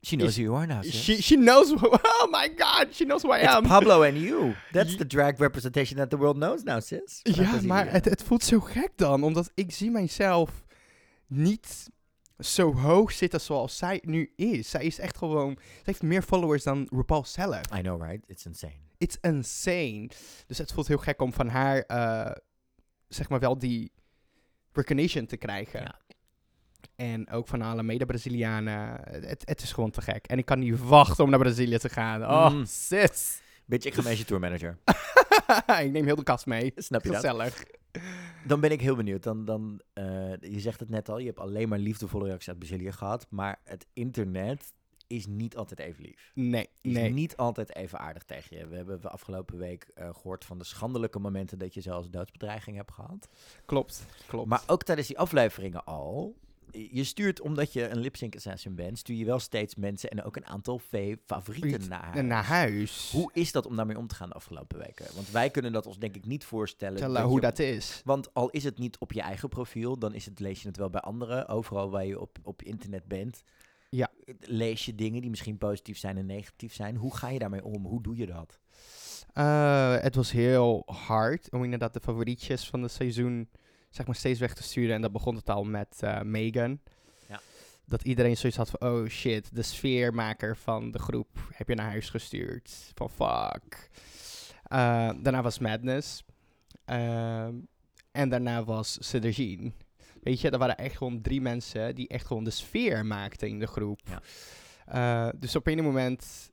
She 0.08 0.16
knows 0.16 0.30
Is- 0.30 0.36
who 0.38 0.44
you 0.44 0.56
are 0.56 0.68
now. 0.68 0.82
She, 0.84 1.22
she 1.22 1.36
knows, 1.36 1.72
oh 1.84 2.28
my 2.32 2.48
god, 2.56 2.88
she 2.96 3.04
knows 3.06 3.24
who 3.24 3.34
I 3.34 3.40
It's 3.40 3.54
am. 3.56 3.64
Pablo 3.64 4.04
and 4.04 4.18
you. 4.18 4.54
That's 4.72 4.96
the 4.96 5.06
drag 5.08 5.40
representation 5.40 5.98
that 5.98 6.10
the 6.10 6.18
world 6.18 6.36
knows 6.38 6.64
now, 6.64 6.82
sis. 6.82 7.20
Ja, 7.24 7.60
maar 7.64 7.92
het, 7.92 8.06
het 8.06 8.24
voelt 8.24 8.44
zo 8.44 8.60
gek 8.60 8.92
dan, 8.96 9.24
omdat 9.24 9.52
ik 9.54 9.72
zie 9.72 9.92
mijzelf 9.92 10.50
niet 11.28 11.90
zo 12.40 12.74
hoog 12.74 13.12
zitten 13.12 13.42
zoals 13.42 13.78
zij 13.78 14.02
nu 14.06 14.32
is. 14.36 14.70
Zij 14.70 14.84
is 14.84 15.00
echt 15.00 15.18
gewoon, 15.18 15.56
ze 15.60 15.82
heeft 15.84 16.02
meer 16.02 16.22
followers 16.22 16.64
dan 16.64 16.88
RuPaul 16.92 17.26
zelf. 17.26 17.62
I 17.78 17.82
know, 17.82 18.02
right? 18.04 18.24
It's 18.28 18.46
insane. 18.46 18.74
It's 18.98 19.18
insane. 19.22 20.10
Dus 20.46 20.58
het 20.58 20.72
voelt 20.72 20.88
heel 20.88 20.98
gek 20.98 21.22
om 21.22 21.34
van 21.34 21.48
haar, 21.48 21.80
eh, 21.82 22.32
zeg 23.08 23.30
maar 23.30 23.40
wel 23.40 23.58
die 23.58 23.92
recognition 24.72 25.26
te 25.26 25.38
krijgen. 25.38 25.82
Ja. 25.82 26.00
En 26.98 27.30
ook 27.30 27.48
van 27.48 27.62
alle 27.62 27.84
mede-Brazilianen. 27.84 29.00
Het, 29.10 29.42
het 29.46 29.62
is 29.62 29.72
gewoon 29.72 29.92
te 29.92 30.01
gek. 30.01 30.25
En 30.27 30.38
ik 30.38 30.46
kan 30.46 30.60
niet 30.60 30.80
wachten 30.80 31.24
om 31.24 31.30
naar 31.30 31.39
Brazilië 31.39 31.77
te 31.77 31.89
gaan. 31.89 32.24
Oh, 32.24 32.50
Mm. 32.51 32.66
sis. 32.66 33.42
Bitch, 33.66 33.86
ik 33.86 33.94
ga 33.94 34.01
mee 34.01 34.10
als 34.10 34.20
je 34.20 34.25
tourmanager. 34.25 34.77
ik 35.86 35.92
neem 35.92 36.06
heel 36.06 36.16
de 36.16 36.24
kast 36.24 36.46
mee. 36.46 36.72
Snap 36.75 37.04
je 37.04 37.10
dat? 37.12 37.20
Gezellig. 37.20 37.63
Dan 38.48 38.60
ben 38.60 38.72
ik 38.72 38.82
heel 38.82 38.96
benieuwd. 38.96 39.24
Dan, 39.24 39.46
dan, 39.46 39.82
eh, 39.94 40.04
je 40.42 40.60
zegt 40.60 40.80
het 40.80 40.89
net 40.89 41.10
al, 41.10 41.18
je 41.18 41.25
hebt 41.25 41.39
alleen 41.39 41.70
maar 41.70 41.80
liefdevolle 41.80 42.25
reacties 42.25 42.50
uit 42.50 42.60
Brazilië 42.60 42.92
gehad. 42.92 43.27
Maar 43.30 43.60
het 43.63 43.86
internet 43.94 44.74
is 45.08 45.25
niet 45.27 45.56
altijd 45.58 45.80
even 45.80 46.04
lief. 46.04 46.32
Nee, 46.34 46.70
Is 46.82 46.94
nee. 46.94 47.10
niet 47.13 47.38
altijd 47.38 47.75
even 47.75 48.00
aardig 48.00 48.24
tegen 48.24 48.58
je. 48.58 48.68
We 48.68 48.75
hebben 48.75 49.01
de 49.01 49.10
afgelopen 49.10 49.58
week 49.58 49.92
eh, 49.96 50.10
gehoord 50.13 50.46
van 50.46 50.58
de 50.58 50.63
schandelijke 50.63 51.20
momenten 51.20 51.58
dat 51.58 51.74
je 51.74 51.82
zelfs 51.82 52.10
doodsbedreiging 52.10 52.75
hebt 52.77 52.92
gehad. 52.92 53.30
Klopt, 53.66 54.06
klopt. 54.27 54.48
Maar 54.50 54.62
ook 54.68 54.84
tijdens 54.84 55.08
die 55.08 55.20
afleveringen 55.20 55.86
al. 55.86 56.36
Je 56.72 57.04
stuurt, 57.04 57.42
omdat 57.42 57.74
je 57.74 57.88
een 57.90 58.00
lip-sync 58.00 58.36
assassin 58.36 58.76
bent, 58.76 58.98
stuur 58.98 59.16
je 59.18 59.26
wel 59.26 59.40
steeds 59.40 59.76
mensen 59.76 60.10
en 60.10 60.24
ook 60.24 60.36
een 60.36 60.46
aantal 60.46 60.80
favorieten 60.80 61.20
Favoriet- 61.26 61.90
naar 61.90 62.04
huis. 62.04 62.26
naar 62.26 62.44
huis. 62.46 63.10
Hoe 63.12 63.30
is 63.34 63.52
dat 63.52 63.66
om 63.66 63.76
daarmee 63.76 63.98
om 63.98 64.08
te 64.08 64.16
gaan 64.16 64.30
de 64.30 64.36
afgelopen 64.36 64.78
weken? 64.78 65.06
Want 65.16 65.30
wij 65.32 65.50
kunnen 65.50 65.72
dat 65.72 65.86
ons 65.86 66.00
denk 66.00 66.16
ik 66.16 66.26
niet 66.26 66.46
voorstellen. 66.46 67.22
Hoe 67.22 67.36
je- 67.36 67.42
dat 67.42 67.60
is. 67.60 68.02
Want 68.06 68.34
al 68.34 68.50
is 68.50 68.64
het 68.64 68.78
niet 68.78 68.98
op 68.98 69.12
je 69.12 69.22
eigen 69.22 69.50
profiel, 69.50 69.98
dan 70.00 70.14
is 70.14 70.26
het, 70.26 70.40
lees 70.40 70.62
je 70.62 70.68
het 70.68 70.78
wel 70.78 70.90
bij 70.90 71.02
anderen. 71.02 71.48
Overal 71.48 71.90
waar 71.90 72.06
je 72.06 72.20
op, 72.20 72.38
op 72.44 72.62
internet 72.64 73.06
bent, 73.06 73.44
Ja. 73.90 74.10
lees 74.40 74.86
je 74.86 74.96
dingen 74.96 75.22
die 75.22 75.30
misschien 75.30 75.58
positief 75.58 75.98
zijn 75.98 76.18
en 76.18 76.26
negatief 76.26 76.74
zijn. 76.74 76.96
Hoe 76.96 77.16
ga 77.16 77.30
je 77.30 77.40
daarmee 77.40 77.64
om? 77.64 77.86
Hoe 77.86 78.02
doe 78.02 78.16
je 78.18 78.26
dat? 78.26 78.60
Eh, 79.34 79.98
het 80.02 80.16
was 80.16 80.32
heel 80.32 80.84
hard 80.86 81.52
om 81.52 81.64
inderdaad 81.64 81.94
de 81.94 82.00
favorietjes 82.00 82.68
van 82.70 82.82
het 82.82 82.92
seizoen 82.92 83.50
zeg 83.98 84.06
maar 84.06 84.16
steeds 84.16 84.39
weg 84.39 84.54
te 84.54 84.63
sturen. 84.63 84.96
En 84.96 85.01
dat 85.01 85.12
begon 85.12 85.36
het 85.36 85.50
al 85.50 85.63
met 85.63 85.98
eh, 86.00 86.22
Megan. 86.22 86.80
Ja. 87.30 87.42
Dat 87.86 88.04
iedereen 88.04 88.38
zoiets 88.38 88.58
had 88.58 88.70
van, 88.70 88.89
oh 88.89 89.08
shit, 89.08 89.56
de 89.56 89.62
sfeermaker 89.62 90.58
van 90.58 90.92
de 90.92 91.00
groep 91.00 91.27
heb 91.54 91.68
je 91.68 91.75
naar 91.75 91.89
huis 91.89 92.10
gestuurd. 92.10 92.92
Van 92.96 93.10
fuck. 93.10 93.89
Eh, 94.63 95.10
daarna 95.22 95.42
was 95.42 95.60
Madness. 95.60 96.24
Ehm, 96.86 97.56
en 98.12 98.30
daarna 98.30 98.63
was 98.63 98.98
Cedergine. 99.00 99.72
Weet 100.22 100.42
je, 100.42 100.50
er 100.50 100.58
waren 100.58 100.77
echt 100.77 100.98
gewoon 100.98 101.22
drie 101.22 101.42
mensen 101.42 101.96
die 101.96 102.08
echt 102.08 102.25
gewoon 102.25 102.44
de 102.44 102.50
sfeer 102.50 103.06
maakten 103.06 103.48
in 103.48 103.60
de 103.60 103.68
groep. 103.68 104.00
Ja. 104.04 104.22
Eh, 104.86 105.34
dus 105.39 105.56
op 105.56 105.68
een 105.68 105.84
moment 105.84 106.51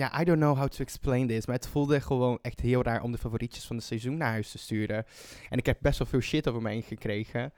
ja, 0.00 0.20
I 0.20 0.24
don't 0.24 0.38
know 0.38 0.56
how 0.56 0.68
to 0.68 0.82
explain 0.82 1.26
this. 1.26 1.46
Maar 1.46 1.56
het 1.56 1.68
voelde 1.68 2.00
gewoon 2.00 2.38
echt 2.42 2.60
heel 2.60 2.82
raar 2.82 3.02
om 3.02 3.12
de 3.12 3.18
favorietjes 3.18 3.64
van 3.64 3.76
het 3.76 3.84
seizoen 3.84 4.16
naar 4.16 4.30
huis 4.30 4.50
te 4.50 4.58
sturen. 4.58 5.04
En 5.48 5.58
ik 5.58 5.66
heb 5.66 5.78
best 5.80 5.98
wel 5.98 6.06
veel 6.06 6.20
shit 6.20 6.48
over 6.48 6.62
me 6.62 6.70
heen 6.70 6.82
gekregen. 6.82 7.52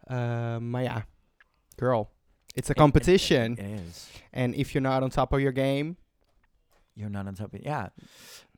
Eh, 0.00 0.58
maar 0.58 0.82
ja, 0.82 1.06
girl. 1.76 2.10
It's 2.54 2.70
a 2.70 2.72
competition. 2.72 3.56
It 3.56 3.80
is. 3.88 4.10
And 4.30 4.54
if 4.54 4.70
you're 4.70 4.88
not 4.88 5.02
on 5.02 5.08
top 5.08 5.32
of 5.32 5.38
your 5.40 5.56
game. 5.56 5.94
You're 6.92 7.12
not 7.12 7.26
on 7.26 7.34
top 7.34 7.54
of- 7.54 7.62
Ja. 7.62 7.92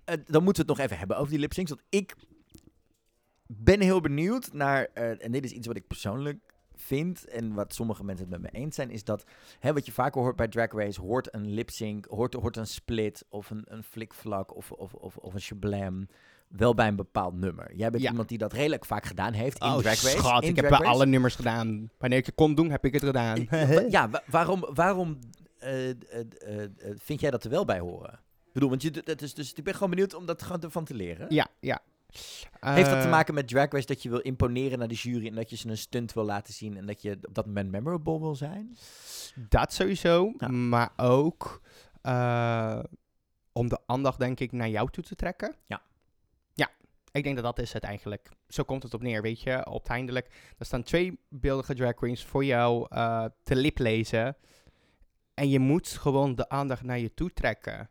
Eh, 0.05 0.17
dan 0.27 0.43
moeten 0.45 0.65
we 0.67 0.71
het 0.71 0.79
nog 0.79 0.87
even 0.87 0.99
hebben 0.99 1.17
over 1.17 1.31
die 1.31 1.39
lip 1.41 1.53
syncs. 1.53 1.71
Want 1.71 1.83
ik 1.89 2.15
ben 3.47 3.81
heel 3.81 4.01
benieuwd 4.01 4.53
naar, 4.53 4.85
eh, 4.95 5.25
en 5.25 5.33
dit 5.33 5.45
is 5.45 5.53
iets 5.53 5.67
wat 5.67 5.77
ik 5.77 5.87
persoonlijk 5.87 6.52
vind 6.83 7.25
en 7.29 7.55
wat 7.55 7.75
sommige 7.75 8.05
mensen 8.05 8.29
het 8.31 8.41
met 8.43 8.53
me 8.53 8.59
eens 8.59 8.75
zijn, 8.75 8.91
is 8.91 9.05
dat 9.05 9.25
hè, 9.59 9.73
wat 9.73 9.87
je 9.87 9.93
vaker 9.93 10.21
hoort 10.21 10.37
bij 10.37 10.49
Drag 10.49 10.73
Race, 10.73 11.01
hoort 11.01 11.35
een 11.35 11.51
lip 11.55 11.71
sync, 11.71 12.05
hoort, 12.07 12.35
hoort 12.35 12.57
een 12.57 12.67
split 12.67 13.25
of 13.29 13.51
een, 13.51 13.65
een 13.69 13.83
flikvlak 13.83 14.57
of, 14.57 14.73
of, 14.73 14.95
of, 14.95 15.17
of 15.17 15.35
een 15.35 15.41
shablam 15.41 16.09
wel 16.49 16.75
bij 16.75 16.89
een 16.89 16.97
bepaald 16.97 17.35
nummer. 17.35 17.75
Jij 17.75 17.91
bent 17.91 18.03
Ja. 18.03 18.11
iemand 18.11 18.29
die 18.29 18.39
dat 18.39 18.53
redelijk 18.53 18.85
vaak 18.85 19.05
gedaan 19.07 19.33
heeft 19.33 19.59
in 19.63 19.67
oh, 19.67 19.73
Drag 19.79 19.85
Race. 20.03 20.09
schat, 20.09 20.43
in 20.43 20.49
ik 20.49 20.57
heb 20.57 20.69
bij 20.69 20.79
alle 20.79 21.07
nummers 21.07 21.35
gedaan. 21.35 21.91
Wanneer 21.99 22.19
ik 22.19 22.27
het 22.27 22.35
kon 22.35 22.55
doen, 22.55 22.71
heb 22.71 22.85
ik 22.85 22.93
het 22.93 23.03
gedaan. 23.05 23.47
Ja, 23.91 24.11
wa- 24.11 24.23
waarom, 24.27 24.65
waarom 24.75 25.19
eh, 25.59 25.91
eh, 25.91 25.95
eh, 26.41 26.71
vind 26.97 27.21
jij 27.21 27.31
dat 27.31 27.45
er 27.45 27.51
wel 27.51 27.65
bij 27.65 27.79
horen? 27.81 28.13
Ik 28.47 28.53
bedoel, 28.53 28.69
want 28.69 28.83
je, 28.83 28.91
d- 28.91 29.07
het 29.07 29.23
is 29.23 29.35
dus, 29.35 29.53
ik 29.53 29.65
ben 29.65 29.75
gewoon 29.75 29.91
benieuwd 29.91 30.15
om 30.15 30.27
dat 30.27 30.43
gewoon 30.43 30.61
ervan 30.63 30.85
te 30.85 30.95
leren. 30.95 31.27
ja, 31.35 31.47
ja. 31.61 31.81
Heeft 32.61 32.91
dat 32.91 32.99
te 33.01 33.05
Eh, 33.05 33.11
maken 33.11 33.35
met 33.35 33.49
Drag 33.49 33.71
Race 33.71 33.87
dat 33.87 34.03
je 34.03 34.09
wil 34.09 34.19
imponeren 34.21 34.79
naar 34.79 34.89
de 34.89 34.95
jury 34.95 35.27
en 35.27 35.35
dat 35.35 35.51
je 35.51 35.57
ze 35.57 35.69
een 35.69 35.79
stunt 35.79 36.13
wil 36.13 36.25
laten 36.25 36.55
zien 36.55 36.77
en 36.77 36.87
dat 36.87 37.03
je 37.03 37.19
op 37.27 37.35
dat 37.35 37.47
moment 37.47 37.71
memorable 37.71 38.19
wil 38.21 38.35
zijn? 38.35 38.77
Dat 39.49 39.73
sowieso, 39.73 40.33
Ja. 40.39 40.49
maar 40.49 40.91
ook 40.97 41.61
eh, 42.03 42.79
om 43.53 43.69
de 43.69 43.79
aandacht, 43.87 44.19
denk 44.19 44.41
ik, 44.41 44.53
naar 44.53 44.69
jou 44.69 44.91
toe 44.91 45.05
te 45.05 45.15
trekken. 45.15 45.55
Ja. 45.67 45.83
Ja, 46.55 46.71
ik 47.13 47.23
denk 47.25 47.35
dat 47.37 47.45
dat 47.45 47.59
is 47.59 47.73
het 47.73 47.83
eigenlijk. 47.83 48.29
Zo 48.49 48.63
komt 48.63 48.83
het 48.83 48.95
op 48.95 49.03
neer, 49.03 49.23
weet 49.23 49.41
je. 49.43 49.65
Uiteindelijk, 49.65 50.27
er 50.59 50.67
staan 50.67 50.83
twee 50.83 51.19
beeldige 51.29 51.75
drag 51.75 51.95
queens 51.95 52.25
voor 52.25 52.45
jou 52.45 52.87
eh, 52.89 53.25
te 53.43 53.57
liplezen. 53.57 54.37
En 55.35 55.49
je 55.49 55.59
moet 55.59 55.89
gewoon 55.89 56.35
de 56.35 56.49
aandacht 56.49 56.83
naar 56.83 56.99
je 56.99 57.15
toe 57.15 57.33
trekken. 57.33 57.91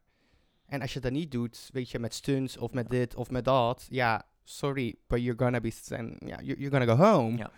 En 0.72 0.82
als 0.82 0.94
je 0.94 1.00
dat 1.00 1.12
niet 1.12 1.32
doet, 1.32 1.70
weet 1.74 1.90
je, 1.90 2.00
met 2.00 2.14
stunts 2.14 2.58
of 2.58 2.72
met 2.72 2.90
dit 2.90 3.16
of 3.16 3.30
met 3.30 3.46
dat, 3.46 3.86
ja, 3.90 4.24
sorry, 4.44 4.96
but 5.08 5.22
you're 5.22 5.44
gonna 5.44 5.60
be, 5.60 5.72
you- 6.20 6.44
you're 6.44 6.70
gonna 6.70 6.86
go 6.86 6.96
home. 6.96 7.38
Ja. 7.38 7.52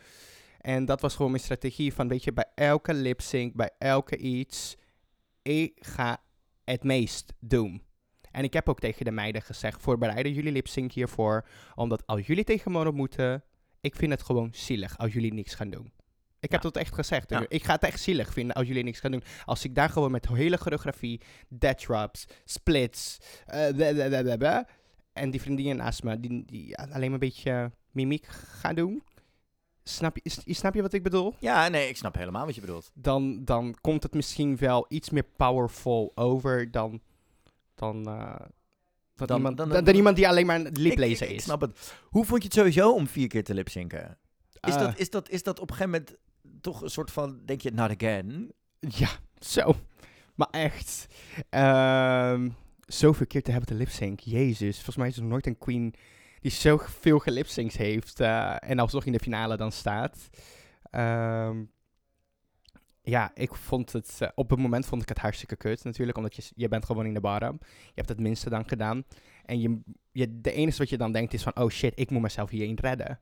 En 0.59 0.85
dat 0.85 1.01
was 1.01 1.15
gewoon 1.15 1.31
mijn 1.31 1.43
strategie 1.43 1.93
van, 1.93 2.07
weet 2.07 2.23
je, 2.23 2.33
bij 2.33 2.45
elke 2.55 2.93
lip 2.93 3.21
sync, 3.21 3.55
bij 3.55 3.69
elke 3.77 4.17
iets, 4.17 4.77
ik 5.41 5.77
ga 5.85 6.23
het 6.63 6.83
meest 6.83 7.33
doen. 7.39 7.81
En 8.31 8.43
ik 8.43 8.53
heb 8.53 8.69
ook 8.69 8.79
tegen 8.79 9.05
de 9.05 9.11
meiden 9.11 9.41
gezegd, 9.41 9.81
voorbereiden 9.81 10.33
jullie 10.33 10.51
lip 10.51 10.67
sync 10.67 10.91
hiervoor, 10.91 11.47
omdat 11.75 12.07
als 12.07 12.27
jullie 12.27 12.43
tegen 12.43 12.71
me 12.71 12.91
moeten, 12.91 13.43
ik 13.81 13.95
vind 13.95 14.11
het 14.11 14.23
gewoon 14.23 14.49
zielig 14.53 14.97
als 14.97 15.13
jullie 15.13 15.33
niks 15.33 15.55
gaan 15.55 15.69
doen. 15.69 15.92
Ik 16.43 16.51
heb 16.51 16.61
dat 16.61 16.77
echt 16.77 16.93
gezegd. 16.93 17.29
Ja. 17.29 17.45
Ik 17.47 17.63
ga 17.63 17.73
het 17.73 17.83
echt 17.83 18.01
zielig 18.01 18.33
vinden 18.33 18.55
als 18.55 18.67
jullie 18.67 18.83
niks 18.83 18.99
gaan 18.99 19.11
doen. 19.11 19.23
Als 19.45 19.63
ik 19.63 19.75
daar 19.75 19.89
gewoon 19.89 20.11
met 20.11 20.27
hele 20.27 20.57
choreografie, 20.57 21.21
dead 21.49 21.77
drops, 21.77 22.25
splits, 22.45 23.17
eh, 23.45 24.37
bla, 24.37 24.67
en 25.13 25.31
die 25.31 25.41
vriendin 25.41 25.75
naast 25.75 26.03
me, 26.03 26.19
die, 26.19 26.43
die 26.45 26.77
alleen 26.77 26.91
maar 27.01 27.11
een 27.11 27.19
beetje 27.19 27.71
mimiek 27.91 28.25
gaan 28.27 28.75
doen. 28.75 29.03
Snap 29.83 30.15
je, 30.15 30.21
is- 30.23 30.57
snap 30.57 30.73
je 30.73 30.81
wat 30.81 30.93
ik 30.93 31.03
bedoel? 31.03 31.35
Ja, 31.39 31.67
nee, 31.67 31.87
ik 31.89 31.97
snap 31.97 32.15
helemaal 32.15 32.45
wat 32.45 32.55
je 32.55 32.61
bedoelt. 32.61 32.91
Dan, 32.93 33.45
dan 33.45 33.75
komt 33.81 34.03
het 34.03 34.13
misschien 34.13 34.57
wel 34.57 34.85
iets 34.89 35.09
meer 35.09 35.25
powerful 35.37 36.11
over 36.15 36.71
dan, 36.71 37.01
dan, 37.75 38.07
eh, 38.07 38.35
dan, 39.15 39.27
Dan- 39.27 39.37
iemand, 39.37 39.57
dan- 39.57 39.69
dan, 39.69 39.83
dan 39.83 39.95
iemand 39.95 40.15
die 40.15 40.27
alleen 40.27 40.45
maar 40.45 40.59
liplezer 40.59 41.25
ik, 41.25 41.31
ik 41.31 41.37
is. 41.37 41.43
snap 41.43 41.61
het. 41.61 41.93
Hoe 42.03 42.25
vond 42.25 42.41
je 42.41 42.47
het 42.47 42.57
sowieso 42.57 42.93
om 42.93 43.07
vier 43.07 43.27
keer 43.27 43.43
te 43.43 43.53
lipzinken? 43.53 44.17
Is, 44.61 44.73
Eh, 44.73 44.79
dat, 44.79 44.99
is, 44.99 45.09
dat, 45.09 45.29
is 45.29 45.43
dat 45.43 45.59
op 45.59 45.69
een 45.69 45.75
gegeven 45.75 45.99
moment 45.99 46.17
toch 46.63 46.81
een 46.81 46.89
soort 46.89 47.11
van, 47.11 47.41
denk 47.45 47.61
je, 47.61 47.71
not 47.71 47.89
again? 47.91 48.51
Ja, 48.79 49.09
zo. 49.39 49.75
Maar 50.35 50.49
echt. 50.51 51.07
ehm 51.49 52.49
zoveel 52.85 53.27
keer 53.27 53.43
te 53.43 53.51
hebben 53.51 53.69
te 53.69 53.75
lipsync. 53.75 54.19
Jezus. 54.19 54.75
Volgens 54.75 54.95
mij 54.95 55.07
is 55.07 55.17
er 55.17 55.23
nooit 55.23 55.47
een 55.47 55.57
queen 55.57 55.93
die 56.39 56.51
zoveel 56.51 57.19
gelipsyncs 57.19 57.77
heeft. 57.77 58.19
eh, 58.19 58.55
en 58.59 58.79
alsnog 58.79 59.05
in 59.05 59.11
de 59.11 59.19
finale 59.19 59.57
dan 59.57 59.71
staat. 59.71 60.29
Ehm, 60.91 61.63
ja, 63.01 63.31
ik 63.33 63.55
vond 63.55 63.91
het... 63.93 64.17
eh, 64.19 64.29
op 64.35 64.49
het 64.49 64.59
moment 64.59 64.85
vond 64.85 65.01
ik 65.01 65.09
het 65.09 65.17
hartstikke 65.17 65.55
kut 65.55 65.83
natuurlijk. 65.83 66.17
Omdat 66.17 66.35
je, 66.35 66.43
je 66.55 66.67
bent 66.67 66.85
gewoon 66.85 67.05
in 67.05 67.13
de 67.13 67.21
bottom. 67.21 67.59
Je 67.61 67.91
hebt 67.95 68.09
het 68.09 68.19
minste 68.19 68.49
dan 68.49 68.67
gedaan. 68.67 69.03
En 69.45 69.59
je, 69.61 69.79
je, 70.11 70.41
de 70.41 70.51
enige 70.51 70.77
wat 70.77 70.89
je 70.89 70.97
dan 70.97 71.11
denkt 71.11 71.33
is 71.33 71.43
van... 71.43 71.55
Oh 71.55 71.69
shit, 71.69 71.99
ik 71.99 72.09
moet 72.09 72.21
mezelf 72.21 72.49
hierin 72.49 72.77
redden. 72.81 73.19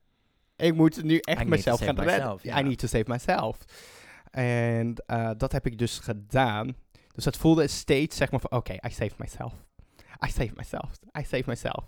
Ik 0.62 0.75
moet 0.75 1.03
nu 1.03 1.18
echt 1.18 1.46
mezelf 1.46 1.80
gaan 1.80 2.00
redden. 2.00 2.30
myself. 2.30 2.60
I 2.60 2.63
need 2.63 2.77
to 2.77 2.88
save 2.88 3.03
myself. 3.08 3.58
En 4.32 4.96
eh, 5.06 5.30
dat 5.38 5.51
heb 5.51 5.65
ik 5.65 5.77
dus 5.77 6.00
gedaan. 6.00 6.75
Dus 7.12 7.25
het 7.25 7.38
voelde 7.38 7.68
steeds 7.68 8.18
zeg 8.18 8.32
maar 8.32 8.39
van... 8.39 8.51
Oké, 8.51 8.74
I 8.74 8.91
save 8.91 9.12
myself. 9.18 9.53
I 10.25 10.30
save 10.30 10.51
myself. 10.56 11.00
I 11.20 11.24
save 11.24 11.44
myself. 11.46 11.86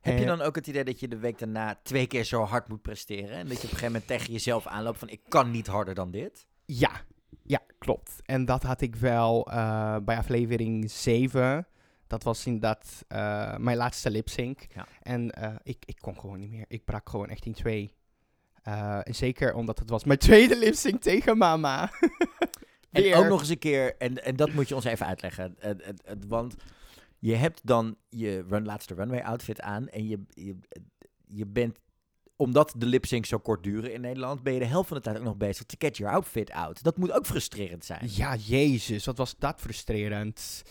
Heb 0.00 0.18
je 0.18 0.24
dan 0.24 0.40
ook 0.40 0.54
het 0.54 0.66
idee 0.66 0.84
dat 0.84 1.00
je 1.00 1.08
de 1.08 1.18
week 1.18 1.38
daarna 1.38 1.78
twee 1.82 2.06
keer 2.06 2.24
zo 2.24 2.42
hard 2.42 2.68
moet 2.68 2.82
presteren? 2.82 3.30
En 3.30 3.48
dat 3.48 3.56
je 3.56 3.56
op 3.56 3.62
een 3.62 3.68
gegeven 3.68 3.86
moment 3.86 4.06
tegen 4.06 4.32
jezelf 4.32 4.66
aanloopt 4.66 4.98
van, 4.98 5.08
ik 5.08 5.20
kan 5.28 5.50
niet 5.50 5.66
harder 5.66 5.94
dan 5.94 6.10
dit? 6.10 6.46
Ja, 6.64 6.90
ja, 7.42 7.60
klopt. 7.78 8.20
En 8.24 8.44
dat 8.44 8.62
had 8.62 8.80
ik 8.80 8.96
wel 8.96 9.50
eh, 9.50 9.96
bij 10.02 10.16
aflevering 10.16 10.90
7. 10.90 11.66
Dat 12.06 12.22
was 12.22 12.46
inderdaad 12.46 13.04
eh 13.08 13.56
mijn 13.56 13.76
laatste 13.76 14.10
lip 14.10 14.28
sync. 14.28 14.66
Ja. 14.74 14.86
En 15.02 15.30
ik, 15.62 15.84
ik 15.86 15.96
kon 16.00 16.20
gewoon 16.20 16.38
niet 16.38 16.50
meer. 16.50 16.64
Ik 16.68 16.84
brak 16.84 17.10
gewoon 17.10 17.28
echt 17.28 17.46
in 17.46 17.52
twee. 17.52 17.94
Eh, 18.66 18.98
en 19.08 19.14
zeker 19.14 19.54
omdat 19.54 19.78
het 19.78 19.90
was 19.90 20.04
mijn 20.04 20.18
tweede 20.28 20.58
lip 20.58 20.74
sync 20.74 21.02
tegen 21.02 21.38
mama. 21.38 21.90
En 22.90 23.14
ook 23.14 23.26
nog 23.28 23.40
eens 23.40 23.48
een 23.48 23.58
keer, 23.58 23.96
en, 23.98 24.24
en 24.24 24.36
dat 24.36 24.52
moet 24.52 24.68
je 24.68 24.74
ons 24.74 24.84
even 24.84 25.06
uitleggen. 25.06 25.54
Het, 25.58 25.84
het, 25.84 26.02
het- 26.04 26.26
want 26.26 26.54
je 27.18 27.34
hebt 27.34 27.60
dan 27.64 27.96
je 28.08 28.44
run, 28.48 28.64
laatste 28.64 28.94
runway 28.94 29.20
outfit 29.20 29.60
aan. 29.60 29.88
En 29.88 30.08
je, 30.08 30.20
je, 30.28 30.56
je 31.26 31.46
bent, 31.46 31.78
omdat 32.36 32.74
de 32.76 32.86
lip 32.86 33.04
syncs 33.04 33.28
zo 33.28 33.38
kort 33.38 33.62
duren 33.62 33.92
in 33.92 34.00
Nederland, 34.00 34.42
ben 34.42 34.52
je 34.52 34.58
de 34.58 34.64
helft 34.64 34.88
van 34.88 34.96
de 34.96 35.02
tijd 35.02 35.16
ook 35.18 35.22
nog 35.24 35.36
bezig 35.36 35.64
te 35.66 35.76
get 35.78 35.96
your 35.96 36.12
outfit 36.14 36.50
out. 36.50 36.82
Dat 36.82 36.96
moet 36.96 37.12
ook 37.12 37.26
frustrerend 37.26 37.84
zijn. 37.84 38.08
Ja, 38.10 38.36
jezus, 38.36 39.04
wat 39.04 39.18
was 39.18 39.34
dat 39.38 39.60
frustrerend. 39.60 40.62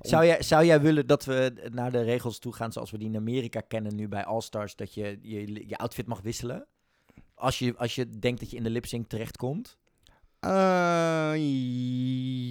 Zou 0.00 0.26
jij, 0.26 0.42
zou 0.42 0.64
jij 0.64 0.80
willen 0.80 1.06
dat 1.06 1.24
we 1.24 1.68
naar 1.72 1.92
de 1.92 2.02
regels 2.02 2.38
toe 2.38 2.52
gaan 2.54 2.72
zoals 2.72 2.90
we 2.90 2.98
die 2.98 3.08
in 3.08 3.16
Amerika 3.16 3.60
kennen 3.60 3.94
nu 3.94 4.08
bij 4.08 4.24
All-Stars, 4.24 4.76
dat 4.76 4.94
je, 4.94 5.18
je 5.22 5.68
je 5.68 5.76
outfit 5.76 6.06
mag 6.06 6.20
wisselen? 6.20 6.66
Als 7.42 7.58
je, 7.58 7.76
als 7.76 7.94
je 7.94 8.10
denkt 8.18 8.40
dat 8.40 8.50
je 8.50 8.56
in 8.56 8.62
de 8.62 8.70
lip 8.70 8.86
sync 8.86 9.08
terechtkomt? 9.08 9.78
Eh, 10.38 10.50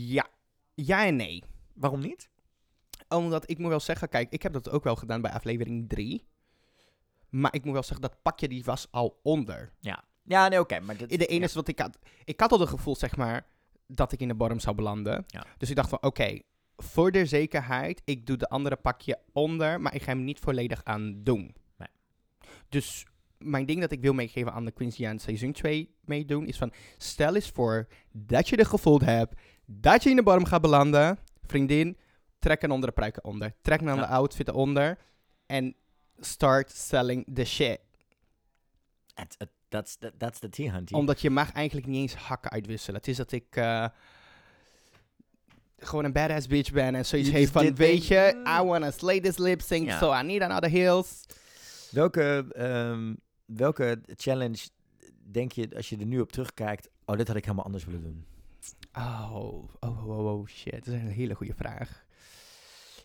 ja. 0.07 0.27
Ja 0.74 1.05
en 1.05 1.15
nee. 1.15 1.43
Waarom 1.74 2.00
niet? 2.00 2.29
Omdat 3.10 3.50
ik 3.50 3.57
moet 3.57 3.69
wel 3.69 3.79
zeggen, 3.79 4.10
kijk, 4.10 4.31
ik 4.31 4.43
heb 4.43 4.53
dat 4.53 4.69
ook 4.69 4.83
wel 4.83 4.95
gedaan 4.95 5.21
bij 5.21 5.31
aflevering 5.31 5.89
3. 5.89 6.25
Maar 7.29 7.53
ik 7.53 7.63
moet 7.63 7.74
wel 7.74 7.83
zeggen, 7.83 8.01
dat 8.01 8.21
pakje 8.21 8.48
die 8.48 8.63
was 8.63 8.88
al 8.91 9.19
onder. 9.24 9.71
Ja, 10.24 10.48
nee, 10.48 10.60
oké. 10.60 10.79
maar 10.79 10.98
dat, 10.98 11.10
De 11.10 11.25
enige 11.25 11.53
wat 11.53 11.67
ik 11.67 11.79
had, 11.79 12.00
ik 12.24 12.39
had 12.39 12.51
al 12.51 12.60
het 12.60 12.69
gevoel, 12.69 12.95
zeg 12.95 13.15
maar, 13.15 13.45
dat 13.88 14.12
ik 14.12 14.19
in 14.19 14.27
de 14.27 14.36
bottom 14.36 14.60
zou 14.60 14.75
belanden. 14.75 15.24
Ja. 15.27 15.45
Dus 15.57 15.69
ik 15.69 15.75
dacht 15.75 15.89
van, 15.89 16.01
oké, 16.03 16.39
voor 16.77 17.12
de 17.12 17.25
zekerheid, 17.25 18.01
ik 18.05 18.25
doe 18.25 18.38
de 18.38 18.50
andere 18.50 18.75
pakje 18.75 19.19
onder, 19.33 19.81
maar 19.81 19.95
ik 19.95 20.01
ga 20.01 20.12
hem 20.12 20.24
niet 20.24 20.39
volledig 20.39 20.83
aan 20.83 21.24
doen. 21.24 21.55
Nee. 21.77 21.89
Dus 22.69 23.05
mijn 23.43 23.65
ding 23.65 23.81
dat 23.81 23.91
ik 23.91 24.01
wil 24.01 24.13
meegeven 24.13 24.53
aan 24.53 24.65
de 24.65 24.71
Quincy 24.71 25.07
aan 25.07 25.19
seizoen 25.19 25.51
2 25.51 25.95
meedoen, 26.05 26.45
is 26.45 26.57
van, 26.57 26.74
stel 26.98 27.36
eens 27.36 27.50
voor 27.50 27.88
dat 28.12 28.50
je 28.50 28.55
er 28.55 28.65
gevoeld 28.65 29.01
hebt, 29.01 29.33
dat 29.65 30.03
je 30.03 30.10
in 30.10 30.15
de 30.15 30.24
bottom 30.24 30.45
gaat 30.45 30.62
belanden. 30.62 31.19
Vriendin, 31.45 31.98
trek 32.39 32.62
een 32.62 32.71
andere 32.71 32.91
pruik 32.91 33.25
onder. 33.25 33.53
Trek 33.62 33.81
een 33.81 33.89
andere 33.89 34.07
outfit 34.07 34.51
onder. 34.51 34.98
En 35.45 35.75
start 36.19 36.71
selling 36.71 37.27
the 37.33 37.45
shit. 37.45 37.79
That's 39.69 39.95
the, 39.95 40.12
that's 40.17 40.39
the 40.39 40.50
tea. 40.50 40.83
Omdat 40.91 41.21
je 41.21 41.29
mag 41.29 41.51
eigenlijk 41.51 41.88
niet 41.88 42.01
eens 42.01 42.15
hakken 42.15 42.51
uitwisselen. 42.51 43.00
Het 43.00 43.07
is 43.07 43.17
dat 43.17 43.31
ik 43.31 43.55
eh, 43.55 43.86
gewoon 45.77 46.03
een 46.03 46.13
badass 46.13 46.48
bitch 46.48 46.71
ben 46.71 46.95
en 46.95 47.05
zoiets 47.05 47.29
heeft 47.29 47.51
van, 47.51 47.75
weet 47.75 48.07
je, 48.07 48.43
I 48.60 48.63
wanna 48.63 48.91
slay 48.91 49.19
this 49.19 49.38
lip 49.38 49.62
sync, 49.62 49.91
so 49.91 50.13
I 50.13 50.24
need 50.24 50.41
another 50.41 50.69
heels. 50.69 51.25
Welke, 51.91 52.45
ehm, 52.53 53.13
welke 53.55 54.01
challenge 54.15 54.58
denk 55.24 55.51
je, 55.51 55.75
als 55.75 55.89
je 55.89 55.98
er 55.98 56.05
nu 56.05 56.20
op 56.20 56.31
terugkijkt, 56.31 56.89
oh, 57.05 57.17
dit 57.17 57.27
had 57.27 57.36
ik 57.38 57.43
helemaal 57.43 57.65
anders 57.65 57.86
willen 57.86 58.03
doen? 58.03 58.25
Oh, 58.93 59.46
oh, 59.79 60.08
oh, 60.10 60.25
oh, 60.34 60.48
shit. 60.48 60.86
Dat 60.86 60.93
is 60.93 61.01
een 61.01 61.08
hele 61.08 61.34
goede 61.36 61.53
vraag. 61.53 62.03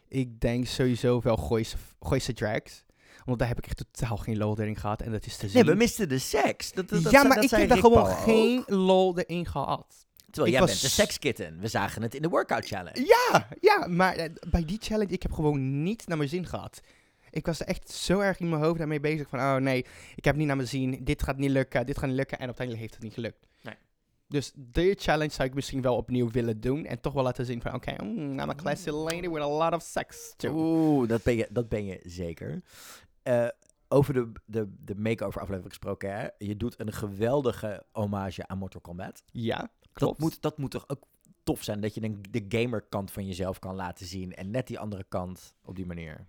Ik 0.08 0.40
denk 0.40 0.66
sowieso 0.66 1.20
wel 1.20 1.36
Gooise, 1.36 1.76
Gooise 2.00 2.32
Drags. 2.32 2.84
Want 3.24 3.38
daar 3.38 3.48
heb 3.48 3.58
ik 3.58 3.66
echt 3.66 3.76
totaal 3.92 4.16
geen 4.16 4.36
lol 4.36 4.58
erin 4.60 4.76
gehad. 4.76 5.02
En 5.02 5.12
dat 5.12 5.26
is 5.26 5.36
te 5.36 5.48
zien. 5.48 5.64
Nee, 5.64 5.72
we 5.72 5.78
misten 5.78 6.08
de 6.08 6.18
seks. 6.18 6.72
Dat, 6.72 6.88
dat, 6.88 7.02
dat 7.02 7.12
ja, 7.12 7.18
zei- 7.18 7.28
maar 7.28 7.36
dat 7.36 7.44
ik 7.52 7.58
heb 7.58 7.68
daar 7.68 7.78
gewoon 7.78 7.98
ook. 8.06 8.18
geen 8.18 8.62
lol 8.66 9.18
erin 9.18 9.46
gehad. 9.46 10.06
Terwijl 10.30 10.46
ik 10.46 10.52
jij 10.52 10.60
was- 10.60 10.70
bent 10.70 10.80
de 10.80 10.88
sekskitten. 11.02 11.58
We 11.60 11.68
zagen 11.68 12.02
het 12.02 12.14
in 12.14 12.22
de 12.22 12.28
workout 12.28 12.66
challenge. 12.66 13.04
Ja, 13.06 13.48
ja, 13.60 13.86
maar 13.86 14.14
eh, 14.16 14.30
bij 14.50 14.64
die 14.64 14.78
challenge, 14.80 15.12
ik 15.12 15.22
heb 15.22 15.32
gewoon 15.32 15.82
niet 15.82 16.06
naar 16.06 16.16
mijn 16.16 16.28
zin 16.28 16.46
gehad. 16.46 16.80
Ik 17.36 17.46
was 17.46 17.64
echt 17.64 17.90
zo 17.90 18.20
erg 18.20 18.38
in 18.40 18.48
mijn 18.48 18.62
hoofd 18.62 18.78
daarmee 18.78 19.00
bezig 19.00 19.28
van, 19.28 19.38
oh 19.38 19.56
nee, 19.56 19.86
ik 20.14 20.24
heb 20.24 20.36
niet 20.36 20.46
naar 20.46 20.56
mijn 20.56 20.68
zin, 20.68 21.04
dit 21.04 21.22
gaat 21.22 21.36
niet 21.36 21.50
lukken, 21.50 21.86
dit 21.86 21.98
gaat 21.98 22.06
niet 22.08 22.16
lukken. 22.16 22.38
En 22.38 22.44
uiteindelijk 22.44 22.86
heeft 22.86 22.94
het 22.96 23.04
niet 23.04 23.14
gelukt. 23.14 23.46
Nee. 23.62 23.74
Dus 24.28 24.52
de 24.54 24.94
challenge 24.98 25.32
zou 25.32 25.48
ik 25.48 25.54
misschien 25.54 25.82
wel 25.82 25.96
opnieuw 25.96 26.30
willen 26.30 26.60
doen. 26.60 26.84
En 26.84 27.00
toch 27.00 27.12
wel 27.12 27.22
laten 27.22 27.46
zien 27.46 27.62
van, 27.62 27.74
oké, 27.74 28.02
mm, 28.02 28.38
I'm 28.40 28.50
a 28.50 28.54
classy 28.54 28.90
lady 28.90 29.28
with 29.28 29.42
a 29.42 29.48
lot 29.48 29.72
of 29.72 29.82
sex 29.82 30.34
too. 30.36 30.52
Oeh, 30.54 31.08
dat 31.08 31.22
ben 31.22 31.36
je, 31.36 31.48
dat 31.50 31.68
ben 31.68 31.84
je 31.84 32.00
zeker. 32.04 32.62
Eh, 33.22 33.48
over 33.88 34.14
de, 34.14 34.32
de, 34.44 34.74
de 34.78 34.94
makeover 34.94 35.40
aflevering 35.40 35.68
gesproken, 35.72 36.16
hè? 36.16 36.28
je 36.38 36.56
doet 36.56 36.80
een 36.80 36.92
geweldige 36.92 37.82
hommage 37.92 38.46
aan 38.48 38.58
Mortal 38.58 38.80
Kombat. 38.80 39.22
Ja, 39.32 39.58
Dat 39.58 39.70
klopt. 39.92 40.18
moet, 40.20 40.42
dat 40.42 40.58
moet 40.58 40.70
toch 40.70 40.84
ook 40.88 41.02
tof 41.46 41.62
zijn, 41.62 41.80
dat 41.80 41.94
je 41.94 42.00
de, 42.00 42.20
de 42.30 42.44
gamer-kant 42.58 43.10
van 43.10 43.26
jezelf 43.26 43.58
kan 43.58 43.74
laten 43.74 44.06
zien 44.06 44.34
en 44.34 44.50
net 44.50 44.66
die 44.66 44.78
andere 44.78 45.04
kant 45.08 45.54
op 45.64 45.76
die 45.76 45.86
manier. 45.86 46.26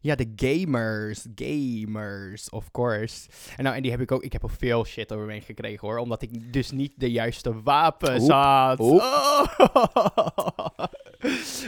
Ja, 0.00 0.14
de 0.14 0.32
gamers. 0.36 1.26
Gamers, 1.34 2.50
of 2.50 2.70
course. 2.70 3.28
En, 3.56 3.64
nou, 3.64 3.76
en 3.76 3.82
die 3.82 3.90
heb 3.90 4.00
ik 4.00 4.12
ook. 4.12 4.22
Ik 4.22 4.32
heb 4.32 4.44
ook 4.44 4.50
veel 4.50 4.84
shit 4.84 5.12
over 5.12 5.26
me 5.26 5.40
gekregen 5.40 5.88
hoor. 5.88 5.98
Omdat 5.98 6.22
ik 6.22 6.52
dus 6.52 6.70
niet 6.70 6.92
de 6.96 7.10
juiste 7.10 7.62
wapens 7.62 8.22
Oep, 8.24 8.30
had. 8.30 8.80
oep. 8.80 9.00
Oh. 9.00 9.44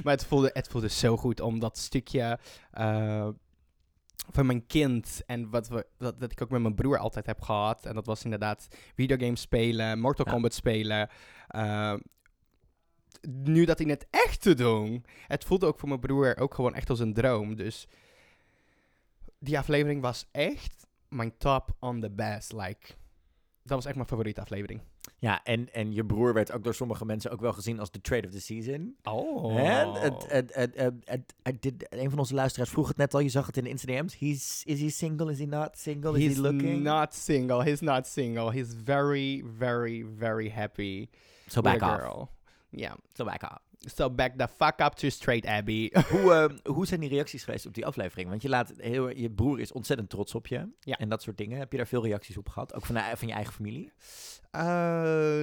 maar 0.03 0.13
het 0.15 0.25
voelde, 0.27 0.51
het 0.53 0.69
voelde 0.69 0.89
zo 0.89 1.17
goed 1.17 1.41
om 1.41 1.59
dat 1.59 1.79
stukje. 1.79 2.39
eh, 2.71 3.29
van 4.31 4.47
mijn 4.47 4.67
kind 4.67 5.23
en 5.27 5.51
wat, 5.51 5.69
we, 5.69 5.87
wat 5.99 6.21
dat 6.21 6.33
ik 6.33 6.43
ook 6.43 6.51
met 6.51 6.63
mijn 6.63 6.75
broer 6.75 6.99
altijd 6.99 7.27
heb 7.27 7.41
gehad. 7.41 7.87
En 7.87 7.95
dat 7.95 8.07
was 8.07 8.25
inderdaad 8.25 8.69
videogames 8.95 9.41
spelen, 9.41 9.99
Mortal 9.99 10.27
Ja. 10.27 10.33
Kombat 10.33 10.55
spelen. 10.55 11.09
eh, 11.49 11.95
nu 13.29 13.65
dat 13.65 13.81
in 13.81 13.89
het 13.89 14.07
echt 14.11 14.41
te 14.43 14.55
doen. 14.55 15.05
Het 15.27 15.45
voelde 15.45 15.67
ook 15.67 15.79
voor 15.79 15.89
mijn 15.89 16.01
broer 16.01 16.37
ook 16.39 16.55
gewoon 16.55 16.75
echt 16.75 16.91
als 16.91 17.01
een 17.01 17.15
droom. 17.15 17.57
Dus 17.57 17.89
die 19.39 19.59
aflevering 19.59 20.01
was 20.01 20.29
echt 20.31 20.87
mijn 21.09 21.37
top 21.39 21.71
on 21.81 22.01
the 22.01 22.11
best. 22.11 22.53
Like, 22.53 22.87
dat 23.63 23.77
was 23.77 23.85
echt 23.85 23.95
mijn 23.95 24.09
favoriete 24.09 24.41
aflevering. 24.41 24.81
Ja, 25.19 25.45
en, 25.45 25.73
en 25.73 25.93
je 25.93 26.05
broer 26.05 26.35
werd 26.35 26.53
ook 26.53 26.65
door 26.65 26.75
sommige 26.75 27.05
mensen 27.05 27.31
ook 27.31 27.41
wel 27.41 27.53
gezien 27.53 27.81
als 27.81 27.91
de 27.91 28.01
trade 28.01 28.27
of 28.27 28.33
the 28.33 28.41
season. 28.41 28.97
Oh. 29.03 29.61
En 29.61 29.93
het, 29.93 30.25
het, 30.29 30.55
het, 30.55 31.87
een 31.89 32.11
van 32.11 32.19
onze 32.19 32.35
luisteraars 32.35 32.71
vroeg 32.71 32.89
het 32.89 32.97
net 32.97 33.15
al, 33.15 33.21
je 33.21 33.29
zag 33.29 33.47
het 33.47 33.57
in 33.57 33.65
de 33.65 33.71
Instagrams. 33.71 34.19
He's, 34.19 34.63
is 34.65 34.81
he 34.81 34.89
single? 34.89 35.31
Is 35.31 35.39
he 35.39 35.45
not 35.45 35.79
single? 35.79 36.19
Is 36.19 36.25
He's 36.25 36.35
he 36.35 36.41
looking? 36.41 36.83
not 36.83 37.15
single. 37.15 37.63
He's 37.63 37.81
not 37.81 38.07
single. 38.07 38.51
He's 38.51 38.75
very, 38.85 39.45
very, 39.59 40.07
very 40.19 40.51
happy 40.51 41.09
so 41.47 41.61
back 41.61 41.83
off. 41.83 42.01
girl. 42.01 42.29
Yeah. 42.75 42.95
So 43.13 43.25
back 43.25 43.43
off. 43.43 43.59
So 43.79 44.11
back 44.11 44.39
the 44.39 44.49
fuck 44.49 44.81
up 44.81 44.93
to 44.95 45.09
straight 45.11 45.47
Abby. 45.47 45.91
hoe, 46.11 46.33
eh, 46.65 46.73
hoe 46.73 46.87
zijn 46.87 47.01
die 47.01 47.09
reacties 47.09 47.45
geweest 47.45 47.67
op 47.67 47.75
die 47.75 47.87
aflevering? 47.87 48.29
Want 48.29 48.43
je, 48.43 48.49
laat 48.49 48.73
heel, 48.77 49.09
je 49.09 49.31
broer 49.31 49.61
is 49.61 49.73
ontzettend 49.73 50.11
trots 50.11 50.35
op 50.35 50.47
je. 50.47 50.69
Ja. 50.81 50.97
En 50.99 51.09
dat 51.09 51.23
soort 51.23 51.37
dingen. 51.37 51.59
Heb 51.59 51.71
je 51.71 51.77
daar 51.77 51.87
veel 51.87 52.05
reacties 52.05 52.37
op 52.37 52.49
gehad? 52.49 52.75
Ook 52.75 52.87
van, 52.87 52.95
de- 52.95 53.13
van 53.17 53.29
je 53.29 53.35
eigen 53.35 53.53
familie? 53.53 53.93
Eh, 54.51 55.41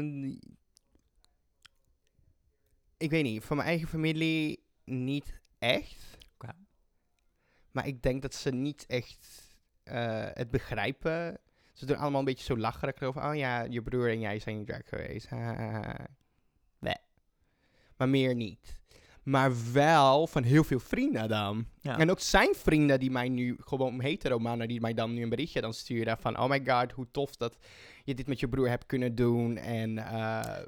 ik 2.97 3.09
weet 3.09 3.23
niet. 3.23 3.43
Van 3.43 3.55
mijn 3.57 3.69
eigen 3.69 3.87
familie 3.87 4.63
niet 4.85 5.39
echt. 5.59 6.17
Maar 7.71 7.87
ik 7.87 8.01
denk 8.01 8.21
dat 8.21 8.33
ze 8.33 8.49
niet 8.51 8.85
echt 8.85 9.47
eh, 9.83 10.25
het 10.33 10.51
begrijpen. 10.51 11.37
Ze 11.73 11.85
doen 11.85 11.97
allemaal 11.97 12.19
een 12.19 12.25
beetje 12.25 12.43
zo 12.43 12.57
lacherig 12.57 13.01
over. 13.01 13.23
Oh 13.23 13.35
ja, 13.35 13.61
je 13.63 13.81
broer 13.81 14.09
en 14.09 14.19
jij 14.19 14.39
zijn 14.39 14.55
in 14.55 14.65
drag 14.65 14.81
geweest. 14.89 15.27
Maar 17.99 18.09
meer 18.09 18.35
niet. 18.35 18.77
Maar 19.23 19.51
wel 19.73 20.27
van 20.27 20.43
heel 20.43 20.63
veel 20.63 20.79
vrienden 20.79 21.27
dan. 21.27 21.65
Ja. 21.81 21.97
En 21.97 22.11
ook 22.11 22.19
zijn 22.19 22.55
vrienden 22.55 22.99
die 22.99 23.11
mij 23.11 23.29
nu, 23.29 23.57
gewoon 23.59 24.01
hetero 24.01 24.39
mannen, 24.39 24.67
die 24.67 24.81
mij 24.81 24.93
dan 24.93 25.13
nu 25.13 25.23
een 25.23 25.29
berichtje 25.29 25.61
dan 25.61 25.73
sturen 25.73 26.17
van, 26.17 26.39
oh 26.39 26.49
my 26.49 26.61
god, 26.65 26.91
hoe 26.91 27.07
tof 27.11 27.35
dat 27.35 27.57
je 28.03 28.15
dit 28.15 28.27
met 28.27 28.39
je 28.39 28.49
broer 28.49 28.69
hebt 28.69 28.85
kunnen 28.85 29.15
doen. 29.15 29.57
En 29.57 29.97
eh, 29.97 30.13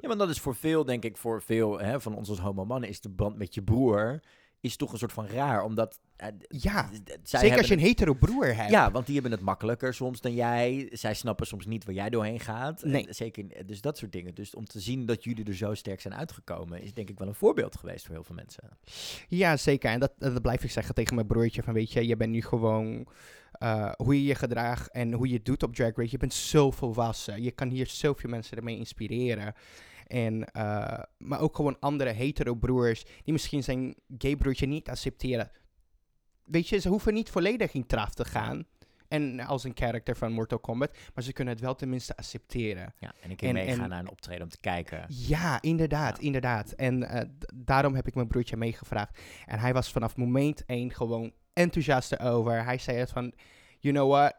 want 0.00 0.18
dat 0.18 0.28
is 0.28 0.38
voor 0.38 0.54
veel, 0.54 0.84
denk 0.84 1.04
ik, 1.04 1.16
voor 1.16 1.42
veel 1.42 1.80
hè, 1.80 2.00
van 2.00 2.14
ons 2.14 2.28
als 2.28 2.38
homo 2.38 2.64
mannen, 2.64 2.88
is 2.88 3.00
de 3.00 3.08
band 3.08 3.38
met 3.38 3.54
je 3.54 3.62
broer 3.62 4.20
is 4.62 4.76
toch 4.76 4.92
een 4.92 4.98
soort 4.98 5.12
van 5.12 5.26
raar. 5.26 5.64
Omdat 5.64 5.98
d- 6.16 6.22
ja, 6.48 6.90
zeker 7.22 7.56
als 7.58 7.66
je 7.66 7.72
een 7.72 7.78
het- 7.78 7.88
hetero 7.88 8.14
broer 8.14 8.54
hebt. 8.56 8.70
Ja, 8.70 8.90
want 8.90 9.04
die 9.06 9.14
hebben 9.14 9.32
het 9.32 9.40
makkelijker 9.40 9.94
soms 9.94 10.20
dan 10.20 10.34
jij. 10.34 10.88
Zij 10.92 11.14
snappen 11.14 11.46
soms 11.46 11.66
niet 11.66 11.84
waar 11.84 11.94
jij 11.94 12.10
doorheen 12.10 12.40
gaat. 12.40 12.82
Nee. 12.84 13.06
En 13.06 13.14
zeker, 13.14 13.66
dus 13.66 13.80
dat 13.80 13.98
soort 13.98 14.12
dingen. 14.12 14.34
Dus 14.34 14.54
om 14.54 14.66
te 14.66 14.80
zien 14.80 15.06
dat 15.06 15.24
jullie 15.24 15.44
er 15.44 15.54
zo 15.54 15.74
sterk 15.74 16.00
zijn 16.00 16.14
uitgekomen, 16.14 16.82
is 16.82 16.94
denk 16.94 17.08
ik 17.10 17.18
wel 17.18 17.28
een 17.28 17.34
voorbeeld 17.34 17.76
geweest 17.76 18.06
voor 18.06 18.14
heel 18.14 18.24
veel 18.24 18.34
mensen. 18.34 18.64
Ja, 19.28 19.56
zeker. 19.56 19.90
En 19.90 20.00
dat, 20.00 20.12
dat 20.18 20.42
blijf 20.42 20.64
ik 20.64 20.70
zeggen 20.70 20.94
tegen 20.94 21.14
mijn 21.14 21.26
broertje. 21.26 21.62
Van 21.62 21.74
weet 21.74 21.92
je, 21.92 22.06
je 22.06 22.16
bent 22.16 22.30
nu 22.30 22.42
gewoon 22.42 23.06
eh, 23.52 23.92
hoe 23.96 24.14
je 24.14 24.24
je 24.24 24.34
gedraagt 24.34 24.90
en 24.90 25.12
hoe 25.12 25.28
je 25.28 25.34
het 25.34 25.44
doet 25.44 25.62
op 25.62 25.74
Drag 25.74 25.96
Race. 25.96 26.10
Je 26.10 26.18
bent 26.18 26.34
zo 26.34 26.70
volwassen. 26.70 27.42
Je 27.42 27.50
kan 27.50 27.68
hier 27.68 27.86
zoveel 27.86 28.30
mensen 28.30 28.56
ermee 28.56 28.76
inspireren. 28.76 29.54
En, 30.12 30.44
eh, 30.44 31.02
maar 31.18 31.40
ook 31.40 31.56
gewoon 31.56 31.76
andere 31.80 32.10
hetero 32.10 32.54
broers 32.54 33.04
die 33.24 33.32
misschien 33.32 33.62
zijn 33.62 33.94
gay 34.18 34.36
broertje 34.36 34.66
niet 34.66 34.88
accepteren. 34.88 35.50
Weet 36.44 36.68
je, 36.68 36.78
ze 36.78 36.88
hoeven 36.88 37.14
niet 37.14 37.30
volledig 37.30 37.72
in 37.72 37.86
traf 37.86 38.14
te 38.14 38.24
gaan. 38.24 38.64
En 39.08 39.40
als 39.40 39.64
een 39.64 39.72
character 39.74 40.16
van 40.16 40.32
Mortal 40.32 40.58
Kombat. 40.58 40.96
Maar 41.14 41.24
ze 41.24 41.32
kunnen 41.32 41.54
het 41.54 41.62
wel 41.62 41.74
tenminste 41.74 42.16
accepteren. 42.16 42.94
Ja, 42.98 43.12
en 43.20 43.30
een 43.30 43.36
keer 43.36 43.52
meegaan 43.52 43.88
naar 43.88 43.98
een 43.98 44.10
optreden 44.10 44.42
om 44.42 44.48
te 44.48 44.60
kijken. 44.60 45.04
Ja, 45.08 45.62
inderdaad, 45.62 46.16
Ja. 46.16 46.22
inderdaad. 46.22 46.72
En 46.72 47.08
eh, 47.08 47.28
daarom 47.54 47.94
heb 47.94 48.06
ik 48.06 48.14
mijn 48.14 48.26
broertje 48.26 48.56
meegevraagd. 48.56 49.18
En 49.46 49.58
hij 49.58 49.72
was 49.72 49.92
vanaf 49.92 50.16
moment 50.16 50.64
één 50.64 50.90
gewoon 50.90 51.32
enthousiast 51.52 52.18
over. 52.20 52.64
Hij 52.64 52.78
zei 52.78 52.96
het 52.98 53.10
van, 53.10 53.32
you 53.78 53.94
know 53.94 54.10
what, 54.10 54.34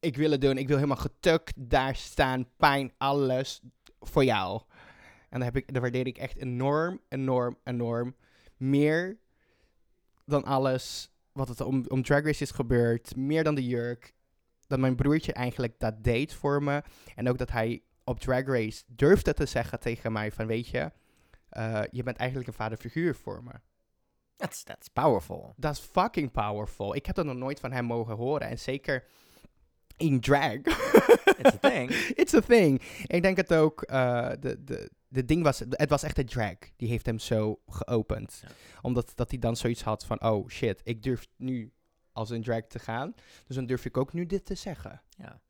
ik 0.00 0.16
wil 0.16 0.30
het 0.30 0.40
doen. 0.40 0.58
Ik 0.58 0.66
wil 0.68 0.76
helemaal 0.76 0.96
getukt 0.96 1.52
daar 1.56 1.96
staan, 1.96 2.48
pijn, 2.56 2.92
alles 2.98 3.60
voor 4.00 4.24
jou. 4.24 4.62
En 5.28 5.38
daar, 5.38 5.52
heb 5.52 5.56
ik, 5.56 5.72
daar 5.72 5.82
waardeer 5.82 6.06
ik 6.06 6.18
echt 6.18 6.36
enorm, 6.36 7.00
enorm, 7.08 7.56
enorm. 7.64 8.14
Meer 8.56 9.18
dan 10.24 10.44
alles 10.44 11.10
wat 11.32 11.48
het 11.48 11.60
om, 11.60 11.84
om 11.88 12.02
Drag 12.02 12.24
Race 12.24 12.42
is 12.42 12.50
gebeurd. 12.50 13.16
Meer 13.16 13.44
dan 13.44 13.54
de 13.54 13.66
jurk. 13.66 14.14
Dat 14.66 14.78
mijn 14.78 14.96
broertje 14.96 15.32
eigenlijk 15.32 15.78
dat 15.78 16.04
deed 16.04 16.34
voor 16.34 16.62
me. 16.62 16.82
En 17.14 17.28
ook 17.28 17.38
dat 17.38 17.50
hij 17.50 17.82
op 18.04 18.20
Drag 18.20 18.44
Race 18.44 18.82
durfde 18.86 19.34
te 19.34 19.46
zeggen 19.46 19.80
tegen 19.80 20.12
mij 20.12 20.32
van... 20.32 20.46
Weet 20.46 20.68
je, 20.68 20.92
eh, 21.48 21.82
je 21.90 22.02
bent 22.02 22.16
eigenlijk 22.16 22.48
een 22.48 22.54
vaderfiguur 22.54 23.14
voor 23.14 23.42
me. 23.42 23.52
That's, 24.36 24.62
that's 24.62 24.88
powerful. 24.88 25.54
Dat 25.56 25.72
is 25.72 25.80
fucking 25.80 26.30
powerful. 26.30 26.94
Ik 26.94 27.06
heb 27.06 27.14
dat 27.14 27.24
nog 27.24 27.36
nooit 27.36 27.60
van 27.60 27.72
hem 27.72 27.84
mogen 27.84 28.16
horen. 28.16 28.48
En 28.48 28.58
zeker 28.58 29.04
in 29.96 30.20
drag. 30.20 30.56
It's 31.38 31.54
a 31.54 31.58
thing. 31.60 31.90
It's 32.22 32.34
a 32.34 32.40
thing. 32.40 32.82
Ik 33.06 33.22
denk 33.22 33.36
het 33.36 33.54
ook, 33.54 33.82
eh, 33.82 34.30
de, 34.40 34.64
de, 34.64 34.90
de 35.16 35.24
ding 35.24 35.42
was, 35.42 35.58
het 35.58 35.90
was 35.90 36.02
echt 36.02 36.16
de 36.16 36.24
drag. 36.24 36.56
Die 36.76 36.88
heeft 36.88 37.06
hem 37.06 37.18
zo 37.18 37.60
geopend. 37.66 38.38
Ja. 38.42 38.48
Omdat 38.82 39.12
dat 39.14 39.30
hij 39.30 39.38
dan 39.38 39.56
zoiets 39.56 39.82
had 39.82 40.04
van, 40.04 40.22
oh 40.22 40.48
shit, 40.48 40.80
ik 40.84 41.02
durf 41.02 41.26
nu 41.36 41.72
als 42.12 42.30
een 42.30 42.42
drag 42.42 42.66
te 42.66 42.78
gaan. 42.78 43.14
Dus 43.46 43.56
dan 43.56 43.66
durf 43.66 43.84
ik 43.84 43.96
ook 43.96 44.12
nu 44.12 44.26
dit 44.26 44.44
te 44.44 44.54
zeggen. 44.54 45.02
Ja. 45.18 45.40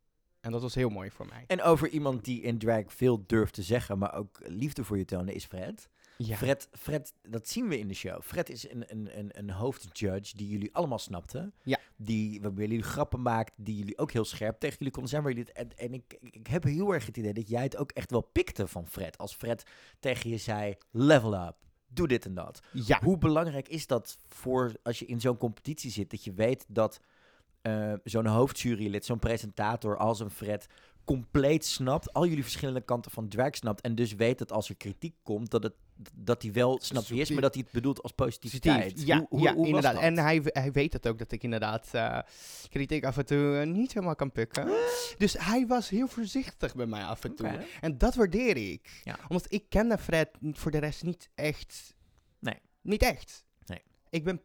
En 0.40 0.52
dat 0.52 0.62
was 0.62 0.74
heel 0.74 0.88
mooi 0.88 1.10
voor 1.10 1.26
mij. 1.26 1.44
En 1.46 1.62
over 1.62 1.88
iemand 1.88 2.24
die 2.24 2.42
in 2.42 2.58
drag 2.58 2.84
veel 2.86 3.26
durft 3.26 3.54
te 3.54 3.62
zeggen, 3.62 3.98
maar 3.98 4.14
ook 4.14 4.40
liefde 4.44 4.84
voor 4.84 4.98
je 4.98 5.04
tonen, 5.04 5.34
is 5.34 5.44
Fred. 5.44 5.88
Ja. 6.16 6.36
Fred, 6.36 6.68
Fred, 6.72 7.12
dat 7.28 7.48
zien 7.48 7.68
we 7.68 7.78
in 7.78 7.88
de 7.88 7.94
show. 7.94 8.22
Fred 8.22 8.50
is 8.50 8.70
een, 8.70 8.84
een, 8.86 9.18
een, 9.18 9.30
een 9.38 9.50
hoofdjudge 9.50 10.36
die 10.36 10.48
jullie 10.48 10.74
allemaal 10.74 10.98
snapten. 10.98 11.54
Ja. 11.62 11.78
Die, 11.96 12.40
waarbij 12.40 12.66
jullie 12.66 12.82
grappen 12.82 13.22
maakt, 13.22 13.52
die 13.56 13.76
jullie 13.76 13.98
ook 13.98 14.12
heel 14.12 14.24
scherp 14.24 14.58
tegen 14.58 14.76
jullie 14.76 14.92
konden 14.92 15.10
zijn. 15.10 15.22
Maar 15.22 15.32
jullie 15.32 15.52
en 15.52 15.76
en 15.76 15.94
ik, 15.94 16.18
ik 16.20 16.46
heb 16.46 16.62
heel 16.62 16.94
erg 16.94 17.06
het 17.06 17.16
idee 17.16 17.32
dat 17.32 17.48
jij 17.48 17.62
het 17.62 17.76
ook 17.76 17.90
echt 17.90 18.10
wel 18.10 18.20
pikte 18.20 18.66
van 18.66 18.86
Fred. 18.86 19.18
Als 19.18 19.34
Fred 19.34 19.62
tegen 20.00 20.30
je 20.30 20.38
zei, 20.38 20.76
level 20.90 21.46
up, 21.46 21.56
doe 21.88 22.08
dit 22.08 22.24
en 22.24 22.34
dat. 22.34 22.60
Ja. 22.72 23.00
Hoe 23.02 23.18
belangrijk 23.18 23.68
is 23.68 23.86
dat 23.86 24.18
voor 24.26 24.72
als 24.82 24.98
je 24.98 25.06
in 25.06 25.20
zo'n 25.20 25.36
competitie 25.36 25.90
zit, 25.90 26.10
dat 26.10 26.24
je 26.24 26.32
weet 26.32 26.64
dat 26.68 27.00
eh, 27.62 27.92
zo'n 28.04 28.26
hoofdjurylid, 28.26 29.04
zo'n 29.04 29.18
presentator 29.18 29.96
als 29.96 30.20
een 30.20 30.30
Fred 30.30 30.66
compleet 31.06 31.64
snapt, 31.64 32.12
al 32.12 32.26
jullie 32.26 32.42
verschillende 32.42 32.80
kanten 32.80 33.10
van 33.10 33.28
drag 33.28 33.56
snapt 33.56 33.80
en 33.80 33.94
dus 33.94 34.14
weet 34.14 34.38
dat 34.38 34.52
als 34.52 34.68
er 34.68 34.76
kritiek 34.76 35.14
komt, 35.22 35.50
dat, 35.50 35.62
het, 35.62 35.72
dat 36.14 36.42
hij 36.42 36.52
wel 36.52 36.78
snapt 36.82 37.08
wie 37.08 37.20
is, 37.20 37.30
maar 37.30 37.40
dat 37.42 37.54
hij 37.54 37.62
het 37.62 37.72
bedoelt 37.72 38.02
als 38.02 38.12
positiviteit. 38.12 39.06
Ja, 39.06 39.16
Hoe- 39.18 39.26
hoe- 39.30 39.40
ja 39.40 39.54
hoe 39.54 39.66
inderdaad. 39.66 39.94
dat? 39.94 40.02
En 40.02 40.18
hij, 40.18 40.40
hij 40.44 40.72
weet 40.72 40.92
het 40.92 41.06
ook 41.08 41.18
dat 41.18 41.32
ik 41.32 41.42
inderdaad 41.42 41.88
eh, 41.92 42.18
kritiek 42.68 43.04
af 43.04 43.16
en 43.18 43.26
toe 43.26 43.58
eh, 43.58 43.66
niet 43.66 43.92
helemaal 43.92 44.14
kan 44.14 44.32
pikken. 44.32 44.68
Dus 45.18 45.36
hij 45.38 45.66
was 45.66 45.88
heel 45.88 46.08
voorzichtig 46.08 46.74
bij 46.74 46.86
mij 46.86 47.02
af 47.04 47.24
en 47.24 47.34
toe. 47.34 47.66
En 47.80 47.98
dat 47.98 48.14
waardeer 48.14 48.56
ik. 48.56 49.00
Ja. 49.04 49.18
Omdat 49.28 49.52
ik 49.52 49.64
kende 49.68 49.98
Fred 49.98 50.28
voor 50.52 50.70
de 50.70 50.78
rest 50.78 51.02
niet 51.02 51.30
echt. 51.34 51.94
Nee. 52.38 52.58
Niet 52.82 53.02
echt. 53.02 53.44
Nee. 53.66 53.82
Ik 54.10 54.24
ben 54.24 54.40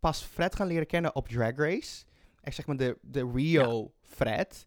pas 0.00 0.22
Fred 0.22 0.54
gaan 0.56 0.66
leren 0.66 0.86
kennen 0.86 1.14
op 1.14 1.28
Drag 1.28 1.56
Race. 1.56 2.04
Echt 2.40 2.56
zeg 2.56 2.66
maar 2.66 2.76
de, 2.76 2.98
de 3.02 3.30
real 3.34 3.94
Fred. 4.02 4.64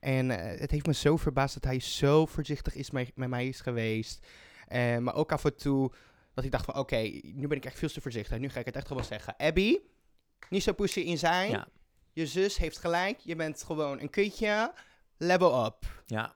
En 0.00 0.30
eh, 0.30 0.60
het 0.60 0.70
heeft 0.70 0.86
me 0.86 0.94
zo 0.94 1.16
verbaasd 1.16 1.54
dat 1.54 1.64
hij 1.64 1.80
zo 1.80 2.26
voorzichtig 2.26 2.74
is 2.74 2.90
met 2.90 3.14
mij 3.14 3.48
is 3.48 3.60
geweest. 3.60 4.26
Eh, 4.68 4.98
maar 4.98 5.14
ook 5.14 5.32
af 5.32 5.44
en 5.44 5.56
toe 5.56 5.92
dat 6.34 6.44
ik 6.44 6.50
dacht 6.50 6.64
van 6.64 6.76
oké, 6.76 7.20
nu 7.22 7.46
ben 7.46 7.56
ik 7.56 7.64
echt 7.64 7.78
veel 7.78 7.88
te 7.88 8.00
voorzichtig. 8.00 8.38
Nu 8.38 8.48
ga 8.48 8.60
ik 8.60 8.66
het 8.66 8.76
echt 8.76 8.86
gewoon 8.86 9.04
zeggen. 9.04 9.36
Abby, 9.36 9.78
niet 10.50 10.62
zo 10.62 10.72
pussy 10.72 11.00
in 11.00 11.18
zijn. 11.18 11.50
Ja. 11.50 11.68
Je 12.12 12.26
zus 12.26 12.56
heeft 12.56 12.78
gelijk. 12.78 13.18
Je 13.18 13.36
bent 13.36 13.62
gewoon 13.62 14.00
een 14.00 14.10
kutje. 14.10 14.72
Level 15.16 15.64
up. 15.64 16.02
Ja, 16.06 16.34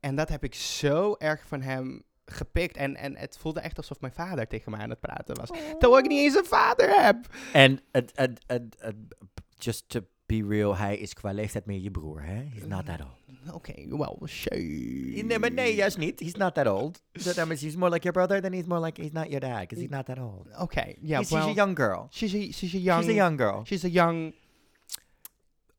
En 0.00 0.16
dat 0.16 0.28
heb 0.28 0.44
ik 0.44 0.54
zo 0.54 1.14
erg 1.18 1.46
van 1.46 1.60
hem 1.60 2.02
gepikt. 2.24 2.76
En, 2.76 2.96
en 2.96 3.16
het 3.16 3.36
voelde 3.36 3.60
echt 3.60 3.76
alsof 3.76 4.00
mijn 4.00 4.12
vader 4.12 4.46
tegen 4.46 4.70
mij 4.70 4.80
aan 4.80 4.90
het 4.90 5.00
praten 5.00 5.36
was. 5.36 5.48
Terwijl 5.78 5.98
ik 5.98 6.06
niet 6.06 6.20
eens 6.20 6.34
een 6.34 6.44
vader 6.44 7.02
heb. 7.04 7.26
en 7.52 7.80
het, 7.90 8.12
het, 8.14 8.44
het, 8.46 8.76
het, 8.78 8.96
just 9.58 9.88
to 9.88 10.00
be 10.26 10.44
real, 10.48 10.76
hij 10.76 10.96
is 10.98 11.14
qua 11.14 11.32
leeftijd 11.32 11.66
meer 11.66 11.80
je 11.80 11.90
broer, 11.90 12.22
hè? 12.22 12.42
He's 12.54 12.64
not 12.66 12.86
that 12.86 13.00
old. 13.00 13.54
Oké, 13.54 13.74
well, 13.88 14.16
shame. 14.26 15.22
Nee, 15.22 15.38
maar 15.38 15.52
nee, 15.52 15.74
juist 15.74 15.98
niet. 15.98 16.20
He's 16.20 16.34
not 16.34 16.54
that 16.54 16.66
old. 16.66 17.02
So 17.12 17.32
that 17.32 17.46
means 17.46 17.60
he's 17.60 17.76
more 17.76 17.90
like 17.90 18.02
your 18.02 18.12
brother 18.26 18.40
than 18.42 18.52
he's 18.52 18.66
more 18.66 18.84
like 18.86 19.02
he's 19.02 19.12
not 19.12 19.26
your 19.28 19.40
dad, 19.40 19.60
because 19.60 19.80
he's 19.80 19.90
not 19.90 20.06
that 20.06 20.18
old. 20.18 20.48
Oké, 20.58 20.94
ja, 21.00 21.18
he's, 21.18 21.30
well, 21.30 21.42
she's 21.42 21.52
a 21.52 21.54
young 21.64 21.74
girl. 21.76 22.06
she's 22.10 22.34
a, 22.34 22.52
she's 22.52 22.74
a 22.74 22.78
young, 22.78 23.02
She's 23.02 23.10
a 23.10 23.14
young 23.14 23.36
girl. 23.36 23.62
she's 23.64 23.84
a 23.84 23.88
young, 23.90 24.32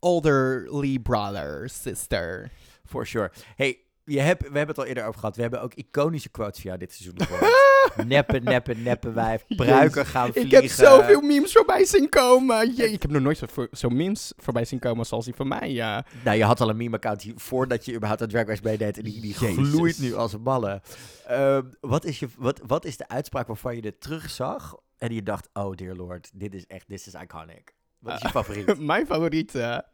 elderly 0.01 0.97
brother, 0.99 1.67
sister. 1.69 2.51
For 2.85 3.05
sure. 3.05 3.31
Hey, 3.55 3.77
je 4.05 4.19
hebt, 4.19 4.41
we 4.41 4.57
hebben 4.57 4.67
het 4.67 4.77
al 4.77 4.85
eerder 4.85 5.05
over 5.05 5.19
gehad. 5.19 5.35
We 5.35 5.41
hebben 5.41 5.61
ook 5.61 5.73
iconische 5.73 6.29
quotes 6.29 6.59
via 6.59 6.77
dit 6.77 6.93
seizoen 6.93 7.21
gehoord. 7.27 7.72
Neppen, 8.05 8.43
neppen, 8.43 8.83
neppen 8.83 9.13
wijf. 9.13 9.45
Pruiken 9.55 10.05
gaan 10.05 10.31
vliegen. 10.31 10.57
Ik 10.57 10.61
heb 10.61 10.71
zoveel 10.71 11.21
memes 11.21 11.51
voorbij 11.51 11.85
zien 11.85 12.09
komen. 12.09 12.73
Jee, 12.73 12.91
ik 12.91 13.01
heb 13.01 13.11
nog 13.11 13.21
nooit 13.21 13.37
zo, 13.37 13.45
zo 13.71 13.89
memes 13.89 14.33
voorbij 14.37 14.65
zien 14.65 14.79
komen 14.79 15.05
zoals 15.05 15.25
die 15.25 15.35
van 15.35 15.47
mij. 15.47 15.71
Ja. 15.71 16.05
Nou, 16.23 16.37
je 16.37 16.43
had 16.43 16.61
al 16.61 16.69
een 16.69 16.77
meme-account 16.77 17.25
voordat 17.35 17.85
je 17.85 17.93
überhaupt 17.93 18.21
aan 18.21 18.27
Drag 18.27 18.47
Race 18.47 18.61
meedeed. 18.63 18.97
En 18.97 19.03
die, 19.03 19.21
die 19.21 19.33
gloeit 19.33 19.99
nu 19.99 20.15
als 20.15 20.41
ballen. 20.41 20.81
Ehm, 21.27 21.63
wat, 21.79 22.05
is 22.05 22.19
je, 22.19 22.27
wat, 22.37 22.61
wat 22.65 22.85
is 22.85 22.97
de 22.97 23.07
uitspraak 23.07 23.47
waarvan 23.47 23.75
je 23.75 23.81
dit 23.81 24.01
terugzag 24.01 24.75
en 24.97 25.13
je 25.13 25.23
dacht, 25.23 25.49
oh 25.53 25.75
dear 25.75 25.95
lord, 25.95 26.29
dit 26.33 26.53
is 26.53 26.65
echt, 26.67 26.87
this 26.87 27.07
is 27.07 27.13
iconic. 27.13 27.73
Wat 27.99 28.15
is 28.15 28.21
je 28.21 28.29
favoriet? 28.29 28.79
mijn 28.93 29.05
favorieten. 29.05 29.85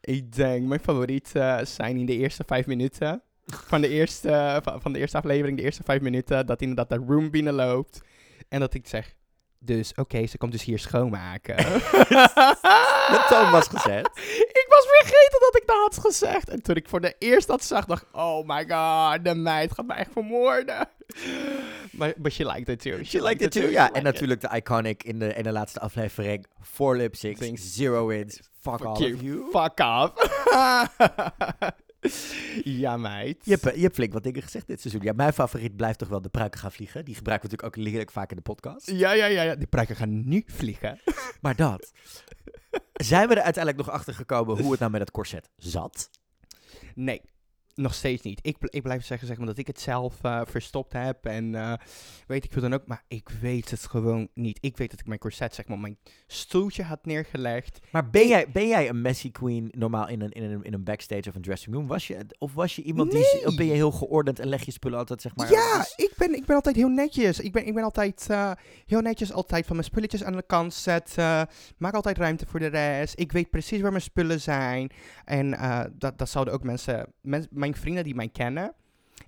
Ik 0.00 0.32
denk, 0.32 0.66
mijn 0.66 0.80
favorieten 0.80 1.66
zijn 1.66 1.96
in 1.96 2.06
de 2.06 2.16
eerste 2.16 2.42
vijf 2.46 2.66
minuten. 2.66 3.22
Van 3.54 3.80
de 3.80 3.88
eerste, 3.88 4.60
van, 4.80 4.92
de 4.92 4.98
eerste 4.98 5.16
aflevering, 5.16 5.56
de 5.56 5.62
eerste 5.62 5.82
vijf 5.82 6.00
minuten. 6.00 6.46
Dat 6.46 6.60
inderdaad 6.60 6.88
de 6.88 7.04
room 7.06 7.30
binnenloopt. 7.30 8.00
En 8.48 8.60
dat 8.60 8.74
ik 8.74 8.86
zeg, 8.88 9.14
dus 9.64 9.92
oké, 9.94 10.26
ze 10.26 10.38
komt 10.38 10.52
dus 10.52 10.64
hier 10.64 10.78
schoonmaken. 10.78 11.56
De 13.12 13.26
toon 13.28 13.50
was 13.50 13.68
gezet. 13.68 14.06
ik 14.62 14.66
was 14.68 14.86
vergeten 14.86 15.40
dat 15.40 15.56
ik 15.56 15.62
dat 15.66 15.76
had 15.76 15.98
gezegd. 15.98 16.48
En 16.48 16.62
toen 16.62 16.74
ik 16.74 16.88
voor 16.88 17.00
de 17.00 17.14
eerste 17.18 17.50
dat 17.50 17.64
zag, 17.64 17.84
dacht 17.84 18.02
ik, 18.02 18.08
oh 18.12 18.46
my 18.46 18.64
god, 18.68 19.24
de 19.24 19.34
meid 19.34 19.72
gaat 19.72 19.86
mij 19.86 19.96
echt 19.96 20.12
vermoorden. 20.12 20.88
Maar 21.92 22.12
but 22.16 22.32
she 22.32 22.46
liked 22.46 22.68
it 22.68 22.80
too. 22.80 23.04
She 23.04 23.22
liked 23.22 23.40
it 23.40 23.50
too. 23.50 23.70
Ja, 23.70 23.92
en 23.92 24.02
natuurlijk 24.02 24.40
de 24.40 24.48
iconic 24.56 25.02
in 25.02 25.18
de, 25.18 25.34
in 25.34 25.42
de 25.42 25.52
laatste 25.52 25.80
aflevering. 25.80 26.46
Four 26.60 26.96
lip 26.96 27.16
zero 27.54 28.06
wins. 28.06 28.40
Fuck, 28.60 28.78
Fuck 28.78 28.86
all 28.86 28.96
you. 28.98 29.14
of 29.14 29.20
you. 29.20 29.50
Fuck 29.50 29.80
off. 29.80 30.12
ja, 32.82 32.96
meid. 32.96 33.36
Je 33.44 33.50
hebt, 33.50 33.76
je 33.76 33.82
hebt 33.82 33.94
flink 33.94 34.12
wat 34.12 34.22
dingen 34.22 34.42
gezegd 34.42 34.66
dit 34.66 34.80
seizoen. 34.80 35.02
Ja, 35.02 35.12
mijn 35.12 35.32
favoriet 35.32 35.76
blijft 35.76 35.98
toch 35.98 36.08
wel 36.08 36.22
de 36.22 36.28
pruiken 36.28 36.60
gaan 36.60 36.72
vliegen. 36.72 37.04
Die 37.04 37.14
gebruiken 37.14 37.48
we 37.48 37.54
natuurlijk 37.54 37.84
ook 37.84 37.92
heerlijk 37.92 38.10
vaak 38.12 38.30
in 38.30 38.36
de 38.36 38.42
podcast. 38.42 38.90
Ja, 38.90 39.12
ja, 39.12 39.26
ja, 39.26 39.42
ja. 39.42 39.54
Die 39.54 39.66
pruiken 39.66 39.96
gaan 39.96 40.28
nu 40.28 40.42
vliegen. 40.46 41.00
Maar 41.40 41.56
dat. 41.56 41.92
Zijn 42.92 43.28
we 43.28 43.34
er 43.34 43.42
uiteindelijk 43.42 43.86
nog 43.86 43.94
achter 43.94 44.14
gekomen 44.14 44.60
hoe 44.60 44.70
het 44.70 44.80
nou 44.80 44.92
met 44.92 45.00
het 45.00 45.10
corset 45.10 45.48
zat? 45.56 46.10
Nee, 46.94 47.22
nog 47.74 47.94
steeds 47.94 48.22
niet. 48.22 48.38
Ik, 48.42 48.56
ik 48.60 48.82
blijf 48.82 49.04
zeggen 49.04 49.26
zeg 49.26 49.36
maar, 49.36 49.46
dat 49.46 49.58
ik 49.58 49.66
het 49.66 49.80
zelf 49.80 50.22
eh, 50.22 50.40
verstopt 50.44 50.92
heb. 50.92 51.26
En 51.26 51.54
eh, 51.54 51.72
weet 52.26 52.44
ik 52.44 52.52
veel 52.52 52.62
dan 52.62 52.74
ook. 52.74 52.86
Maar 52.86 53.04
ik 53.08 53.28
weet 53.40 53.70
het 53.70 53.86
gewoon 53.86 54.28
niet. 54.34 54.58
Ik 54.60 54.76
weet 54.76 54.90
dat 54.90 55.00
ik 55.00 55.06
mijn 55.06 55.18
corset 55.18 55.54
zeg 55.54 55.66
maar, 55.66 55.78
mijn 55.78 55.98
stoeltje 56.26 56.82
had 56.82 57.04
neergelegd. 57.04 57.78
Maar 57.90 58.10
ben 58.10 58.28
jij, 58.28 58.46
ben 58.52 58.68
jij 58.68 58.88
een 58.88 59.00
messy 59.00 59.30
queen 59.30 59.72
normaal 59.76 60.08
in 60.08 60.20
een, 60.20 60.30
in 60.30 60.42
een, 60.42 60.62
in 60.62 60.72
een 60.72 60.84
backstage 60.84 61.28
of 61.28 61.34
een 61.34 61.42
dressing 61.42 61.74
room? 61.74 61.86
Was 61.86 62.06
je, 62.06 62.26
of 62.38 62.54
was 62.54 62.76
je 62.76 62.82
iemand 62.82 63.10
die... 63.10 63.46
Of 63.46 63.56
ben 63.56 63.66
je 63.66 63.72
heel 63.72 63.90
geordend 63.90 64.38
en 64.38 64.48
leg 64.48 64.64
je 64.64 64.72
spullen 64.72 64.98
altijd 64.98 65.20
zeg 65.22 65.36
maar... 65.36 65.50
ja, 65.50 65.78
dus- 65.78 65.92
ik 65.96 66.12
ben, 66.16 66.34
ik 66.34 66.44
ben 66.44 66.54
altijd 66.56 66.76
heel 66.76 66.88
netjes. 66.88 67.40
Ik 67.40 67.52
ben, 67.52 67.66
ik 67.66 67.74
ben 67.74 67.84
altijd 67.84 68.26
eh, 68.30 68.52
heel 68.86 69.00
netjes 69.00 69.32
altijd 69.32 69.66
van 69.66 69.76
mijn 69.76 69.88
spulletjes 69.88 70.24
aan 70.24 70.36
de 70.36 70.46
kant 70.46 70.74
zetten. 70.74 71.48
Maak 71.78 71.94
altijd 71.94 72.18
ruimte 72.18 72.46
voor 72.46 72.60
de 72.60 72.66
rest. 72.66 73.18
Ik 73.18 73.32
weet 73.32 73.50
precies 73.50 73.80
waar 73.80 73.90
mijn 73.90 74.02
spullen 74.02 74.40
zijn. 74.40 74.90
En 75.24 75.50
dat, 75.98 76.18
dat 76.18 76.28
zouden 76.28 76.54
ook 76.54 76.62
mensen, 76.62 77.12
mens- 77.20 77.46
mijn 77.62 77.74
vrienden 77.74 78.04
die 78.04 78.14
mij 78.14 78.28
kennen, 78.28 78.74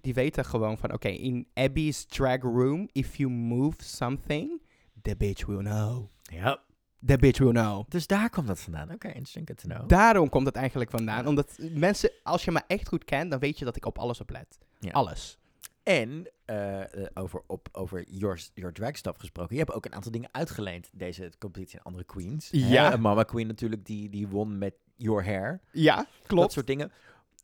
die 0.01 0.15
weten 0.15 0.45
gewoon 0.45 0.79
van, 0.79 0.93
oké, 0.93 1.09
in 1.09 1.47
Abby's 1.55 2.05
drag 2.05 2.41
room, 2.43 2.89
if 2.93 3.17
you 3.17 3.31
move 3.31 3.77
something, 3.83 4.61
the 5.03 5.17
bitch 5.17 5.47
will 5.47 5.59
know. 5.63 6.09
Ja. 6.23 6.63
The 7.07 7.17
bitch 7.17 7.39
will 7.39 7.51
know. 7.53 7.85
Dus 7.89 8.07
daar 8.07 8.31
komt 8.31 8.47
dat 8.47 8.61
vandaan. 8.61 8.91
Oké, 8.93 9.07
interesting 9.09 9.47
good 9.47 9.59
to 9.59 9.69
know. 9.69 9.89
Daarom 9.89 10.29
komt 10.29 10.47
het 10.47 10.57
eigenlijk 10.57 10.91
vandaan. 10.91 11.27
Omdat 11.27 11.59
mensen, 11.73 12.11
als 12.23 12.45
je 12.45 12.51
me 12.51 12.63
echt 12.67 12.89
goed 12.89 13.05
kent, 13.05 13.31
dan 13.31 13.41
weet 13.41 13.59
je 13.59 13.65
dat 13.65 13.77
ik 13.77 13.87
op 13.87 13.99
alles 13.99 14.21
op 14.21 14.31
let. 14.31 14.59
Ja. 14.79 14.91
Alles. 14.91 15.39
En 15.83 16.31
eh, 16.45 16.81
eh, 16.81 17.07
over, 17.15 17.43
op, 17.47 17.69
over 17.73 18.05
your, 18.09 18.49
your 18.55 18.73
drag 18.73 18.97
stuff 18.97 19.19
gesproken. 19.19 19.55
Je 19.55 19.61
hebt 19.63 19.73
ook 19.73 19.85
een 19.85 19.95
aantal 19.95 20.13
dingen 20.13 20.29
uitgeleend 20.33 20.91
deze 20.93 21.31
competitie 21.39 21.79
aan 21.79 21.85
andere 21.85 22.05
queens. 22.05 22.49
Ja. 22.53 22.91
Hè, 22.91 22.99
mama 22.99 23.23
queen 23.23 23.47
natuurlijk, 23.47 23.87
die, 23.87 24.11
die 24.11 24.29
won 24.29 24.59
met 24.59 24.75
Your 24.97 25.25
Hair. 25.25 25.61
Ja, 25.73 25.97
Dat 25.97 26.07
klopt. 26.27 26.53
soort 26.53 26.67
dingen. 26.67 26.93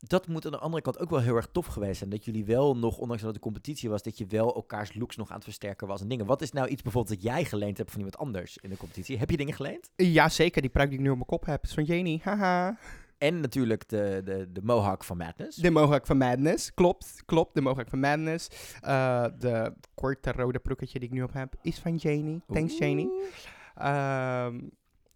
Dat 0.07 0.27
moet 0.27 0.45
aan 0.45 0.51
de 0.51 0.57
andere 0.57 0.81
kant 0.81 0.99
ook 0.99 1.09
wel 1.09 1.19
heel 1.19 1.35
erg 1.35 1.47
tof 1.51 1.65
geweest 1.65 1.97
zijn. 1.97 2.09
Dat 2.09 2.25
jullie 2.25 2.45
wel 2.45 2.77
nog, 2.77 2.97
ondanks 2.97 3.21
dat 3.21 3.33
het 3.33 3.35
een 3.35 3.51
competitie 3.51 3.89
was, 3.89 4.01
dat 4.01 4.17
je 4.17 4.25
wel 4.25 4.55
elkaars 4.55 4.93
looks 4.93 5.15
nog 5.15 5.29
aan 5.29 5.35
het 5.35 5.43
versterken 5.43 5.87
was 5.87 6.01
en 6.01 6.07
dingen. 6.07 6.25
Wat 6.25 6.41
is 6.41 6.51
nou 6.51 6.67
iets 6.67 6.81
bijvoorbeeld 6.81 7.21
dat 7.21 7.31
jij 7.31 7.45
geleend 7.45 7.77
hebt 7.77 7.89
van 7.89 7.99
iemand 7.99 8.17
anders 8.17 8.57
in 8.57 8.69
de 8.69 8.77
competitie? 8.77 9.17
Heb 9.17 9.29
je 9.29 9.37
dingen 9.37 9.53
geleend? 9.53 9.91
Ja, 9.95 10.29
zeker. 10.29 10.61
Die 10.61 10.71
pruik 10.71 10.89
die 10.89 10.97
ik 10.97 11.03
nu 11.03 11.09
op 11.09 11.15
mijn 11.15 11.27
kop 11.27 11.45
heb 11.45 11.63
is 11.63 11.73
van 11.73 11.83
Janie. 11.83 12.19
Haha. 12.23 12.77
En 13.17 13.39
natuurlijk 13.39 13.89
de, 13.89 14.21
de, 14.23 14.51
de 14.51 14.61
mohawk 14.63 15.03
van 15.03 15.17
Madness. 15.17 15.57
De 15.57 15.71
Mohawk 15.71 16.05
van 16.05 16.17
Madness. 16.17 16.73
Klopt, 16.73 17.23
klopt. 17.25 17.53
De 17.53 17.61
Mohawk 17.61 17.89
van 17.89 17.99
Madness. 17.99 18.47
Uh, 18.83 19.25
de 19.39 19.73
korte 19.93 20.31
rode 20.31 20.59
broeketje 20.59 20.99
die 20.99 21.07
ik 21.07 21.13
nu 21.13 21.23
op 21.23 21.33
heb 21.33 21.55
is 21.61 21.79
van 21.79 21.95
Janie. 21.95 22.41
Thanks, 22.47 22.77
Janie. 22.77 23.09
Um, 23.81 24.71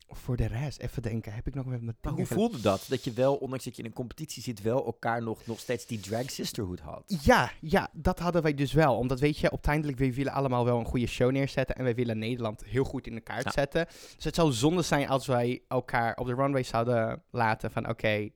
voor 0.07 0.35
de 0.35 0.45
rest, 0.45 0.79
even 0.79 1.01
denken, 1.01 1.33
heb 1.33 1.47
ik 1.47 1.53
nog 1.53 1.65
met 1.65 1.81
mijn 1.81 1.97
Maar 2.01 2.13
hoe 2.13 2.25
voelde 2.25 2.61
dat? 2.61 2.85
Dat 2.89 3.03
je 3.03 3.13
wel, 3.13 3.35
ondanks 3.35 3.63
dat 3.63 3.75
je 3.75 3.81
in 3.81 3.87
een 3.87 3.95
competitie 3.95 4.43
zit, 4.43 4.61
wel 4.61 4.85
elkaar 4.85 5.23
nog, 5.23 5.45
nog 5.45 5.59
steeds 5.59 5.85
die 5.85 5.99
drag 5.99 6.29
sisterhood 6.29 6.79
had? 6.79 7.19
Ja, 7.23 7.51
ja, 7.61 7.89
dat 7.93 8.19
hadden 8.19 8.41
wij 8.41 8.53
dus 8.53 8.73
wel. 8.73 8.97
Omdat 8.97 9.19
weet 9.19 9.37
je, 9.37 9.51
uiteindelijk, 9.51 9.97
we 9.97 10.13
willen 10.13 10.33
allemaal 10.33 10.65
wel 10.65 10.79
een 10.79 10.85
goede 10.85 11.07
show 11.07 11.31
neerzetten. 11.31 11.75
En 11.75 11.83
wij 11.83 11.95
willen 11.95 12.17
Nederland 12.17 12.63
heel 12.65 12.83
goed 12.83 13.07
in 13.07 13.15
de 13.15 13.21
kaart 13.21 13.53
zetten. 13.53 13.85
Dus 14.15 14.23
het 14.23 14.35
zou 14.35 14.51
zonde 14.51 14.81
zijn 14.81 15.07
als 15.07 15.25
wij 15.25 15.61
elkaar 15.67 16.15
op 16.15 16.25
de 16.27 16.33
runway 16.33 16.63
zouden 16.63 17.23
laten 17.31 17.71
van 17.71 17.89
oké, 17.89 18.29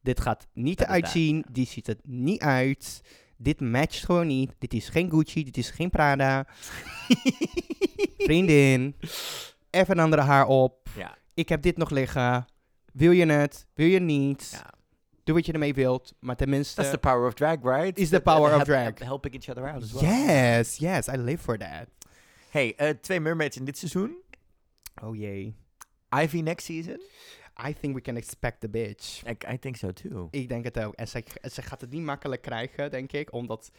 dit 0.00 0.20
gaat 0.20 0.46
niet 0.52 0.80
eruit 0.80 1.08
zien. 1.08 1.44
Die 1.50 1.66
ziet 1.66 1.86
het 1.86 2.00
niet 2.02 2.40
uit. 2.40 3.00
Dit 3.36 3.60
matcht 3.60 4.04
gewoon 4.04 4.26
niet. 4.26 4.54
Dit 4.58 4.74
is 4.74 4.88
geen 4.88 5.10
Gucci, 5.10 5.44
dit 5.44 5.56
is 5.56 5.70
geen 5.70 5.90
Prada. 5.90 6.46
Vriendin 8.18 8.94
even 9.70 9.98
een 9.98 10.04
andere 10.04 10.22
haar 10.22 10.46
op. 10.46 10.88
Ja. 10.96 11.16
Ik 11.34 11.48
heb 11.48 11.62
dit 11.62 11.76
nog 11.76 11.90
liggen. 11.90 12.46
Wil 12.92 13.10
je 13.10 13.26
het? 13.26 13.66
Wil 13.74 13.86
je 13.86 14.00
niet? 14.00 14.48
Ja. 14.52 14.74
Doe 15.24 15.34
wat 15.34 15.46
je 15.46 15.52
ermee 15.52 15.74
wilt, 15.74 16.14
maar 16.20 16.36
tenminste... 16.36 16.74
That's 16.74 16.90
the 16.90 16.98
power 16.98 17.26
of 17.26 17.34
drag, 17.34 17.56
right? 17.62 17.98
Is 17.98 18.08
the 18.08 18.20
power 18.20 18.56
of 18.56 18.62
drag. 18.62 18.98
Helping 18.98 19.34
each 19.34 19.48
other 19.48 19.72
out 19.72 19.82
as 19.82 19.92
well. 19.92 20.10
Yes, 20.10 20.76
yes, 20.76 21.08
I 21.08 21.16
live 21.16 21.42
for 21.42 21.58
that. 21.58 21.86
Hey, 22.50 22.74
uh, 22.80 22.88
twee 22.88 23.20
mermaids 23.20 23.56
in 23.56 23.64
dit 23.64 23.78
seizoen. 23.78 24.16
Oh 25.02 25.16
jee. 25.16 25.56
Ivy 26.22 26.40
next 26.40 26.64
season? 26.64 27.00
I 27.68 27.74
think 27.80 27.94
we 27.94 28.00
can 28.00 28.16
expect 28.16 28.60
the 28.60 28.68
bitch. 28.68 29.22
I, 29.26 29.36
I 29.52 29.58
think 29.58 29.76
so 29.76 29.92
too. 29.92 30.28
Ik 30.30 30.48
denk 30.48 30.64
het 30.64 30.78
ook. 30.78 30.94
En 30.94 31.08
ze, 31.08 31.24
ze 31.52 31.62
gaat 31.62 31.80
het 31.80 31.90
niet 31.90 32.02
makkelijk 32.02 32.42
krijgen, 32.42 32.90
denk 32.90 33.12
ik, 33.12 33.32
omdat 33.32 33.70